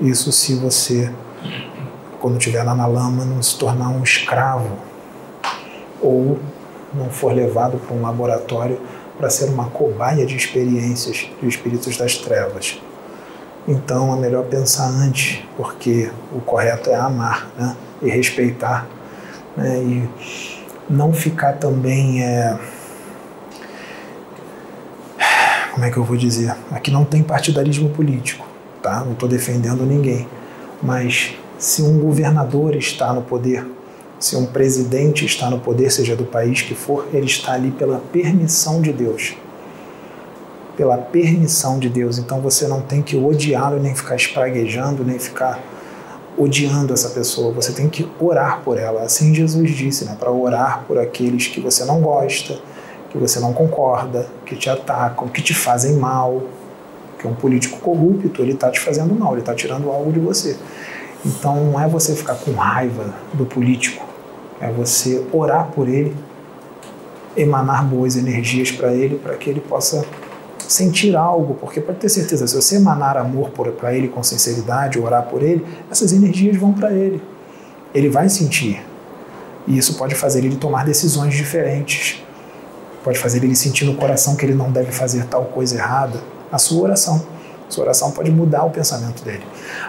[0.00, 1.12] Isso se você,
[2.18, 4.78] quando estiver lá na lama, não se tornar um escravo
[6.00, 6.38] ou
[6.94, 8.80] não for levado para um laboratório
[9.20, 12.80] para ser uma cobaia de experiências de espíritos das trevas.
[13.68, 17.76] Então é melhor pensar antes, porque o correto é amar né?
[18.00, 18.88] e respeitar.
[19.54, 19.78] Né?
[19.78, 20.08] E
[20.88, 22.24] não ficar também.
[22.24, 22.58] É...
[25.72, 26.56] Como é que eu vou dizer?
[26.72, 28.46] Aqui não tem partidarismo político,
[28.82, 29.04] tá?
[29.04, 30.26] Não estou defendendo ninguém.
[30.82, 33.66] Mas se um governador está no poder
[34.20, 38.02] se um presidente está no poder, seja do país que for, ele está ali pela
[38.12, 39.34] permissão de Deus.
[40.76, 42.18] Pela permissão de Deus.
[42.18, 45.58] Então você não tem que odiá-lo, nem ficar espraguejando, nem ficar
[46.36, 47.50] odiando essa pessoa.
[47.54, 49.02] Você tem que orar por ela.
[49.02, 50.14] Assim Jesus disse, né?
[50.20, 52.58] Para orar por aqueles que você não gosta,
[53.08, 56.42] que você não concorda, que te atacam, que te fazem mal.
[57.18, 60.56] Que um político corrupto, ele está te fazendo mal, ele está tirando algo de você.
[61.24, 64.09] Então não é você ficar com raiva do político,
[64.60, 66.14] é você orar por ele,
[67.36, 70.04] emanar boas energias para ele, para que ele possa
[70.68, 75.24] sentir algo, porque pode ter certeza, se você emanar amor para ele com sinceridade, orar
[75.24, 77.20] por ele, essas energias vão para ele.
[77.92, 78.84] Ele vai sentir.
[79.66, 82.22] E isso pode fazer ele tomar decisões diferentes.
[83.02, 86.20] Pode fazer ele sentir no coração que ele não deve fazer tal coisa errada.
[86.52, 87.24] A sua oração.
[87.70, 89.42] Sua oração pode mudar o pensamento dele.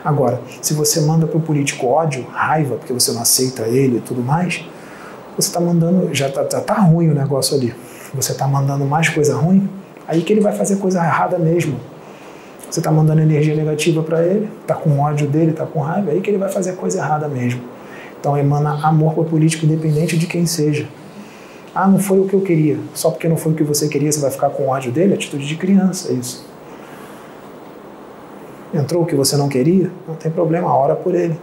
[0.06, 4.02] Agora, se você manda para o político ódio, raiva, porque você não aceita ele e
[4.02, 4.64] tudo mais,
[5.36, 7.74] você está mandando, já está tá ruim o negócio ali.
[8.14, 9.68] Você está mandando mais coisa ruim,
[10.08, 11.80] aí que ele vai fazer coisa errada mesmo.
[12.70, 16.22] Você está mandando energia negativa para ele, está com ódio dele, está com raiva, aí
[16.22, 17.62] que ele vai fazer coisa errada mesmo.
[18.20, 20.88] Então emana amor para o político, independente de quem seja.
[21.74, 22.78] Ah, não foi o que eu queria.
[22.94, 25.14] Só porque não foi o que você queria, você vai ficar com ódio dele?
[25.14, 26.51] Atitude de criança, é isso.
[28.74, 29.92] Entrou o que você não queria?
[30.08, 31.40] Não tem problema, ora por ele.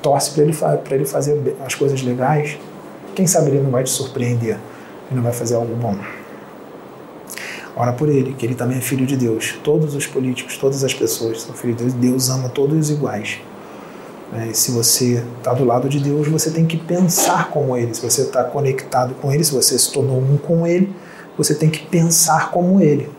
[0.00, 0.56] Torce para ele,
[0.90, 2.58] ele fazer as coisas legais.
[3.14, 4.56] Quem sabe ele não vai te surpreender,
[5.10, 5.96] ele não vai fazer algo bom.
[7.76, 9.58] Ora por ele, que ele também é filho de Deus.
[9.62, 11.94] Todos os políticos, todas as pessoas são filhos de Deus.
[11.94, 13.38] Deus ama todos iguais.
[14.34, 17.94] É, se você está do lado de Deus, você tem que pensar como Ele.
[17.94, 20.94] Se você está conectado com Ele, se você se tornou um com Ele,
[21.36, 23.10] você tem que pensar como Ele.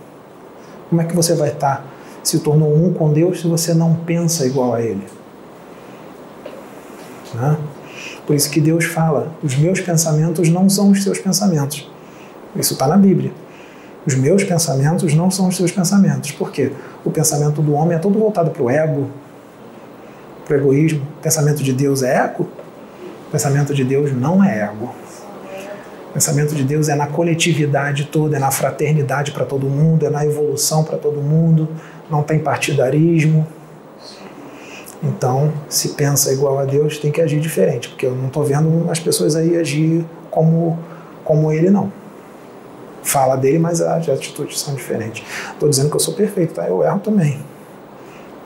[0.89, 1.92] Como é que você vai estar tá
[2.23, 5.03] se tornou um com Deus se você não pensa igual a Ele.
[7.33, 7.57] Né?
[8.25, 11.89] Por isso que Deus fala: os meus pensamentos não são os seus pensamentos.
[12.55, 13.31] Isso está na Bíblia.
[14.05, 16.31] Os meus pensamentos não são os seus pensamentos.
[16.31, 16.71] Por quê?
[17.05, 19.09] O pensamento do homem é todo voltado para o ego,
[20.45, 21.01] para o egoísmo.
[21.19, 22.43] O pensamento de Deus é ego?
[23.27, 24.93] O pensamento de Deus não é ego.
[26.09, 30.09] O pensamento de Deus é na coletividade toda, é na fraternidade para todo mundo, é
[30.09, 31.67] na evolução para todo mundo,
[32.13, 33.45] não tem partidarismo.
[35.01, 38.89] Então, se pensa igual a Deus, tem que agir diferente, porque eu não estou vendo
[38.89, 40.79] as pessoas aí agir como,
[41.25, 41.91] como ele, não.
[43.01, 45.25] Fala dele, mas as atitudes são diferentes.
[45.51, 46.65] Estou dizendo que eu sou perfeito, tá?
[46.65, 47.39] Eu erro também.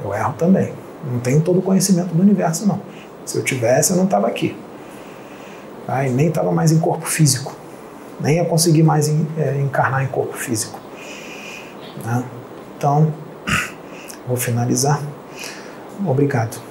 [0.04, 0.74] Eu erro também.
[1.12, 2.82] Não tenho todo o conhecimento do universo, não.
[3.24, 4.58] Se eu tivesse, eu não estava aqui.
[5.86, 6.08] Tá?
[6.08, 7.56] E nem estava mais em corpo físico.
[8.20, 10.80] Nem ia conseguir mais é, encarnar em corpo físico.
[12.04, 12.24] Né?
[12.76, 13.14] Então,
[14.28, 15.02] vou finalizar.
[16.06, 16.67] Obrigado.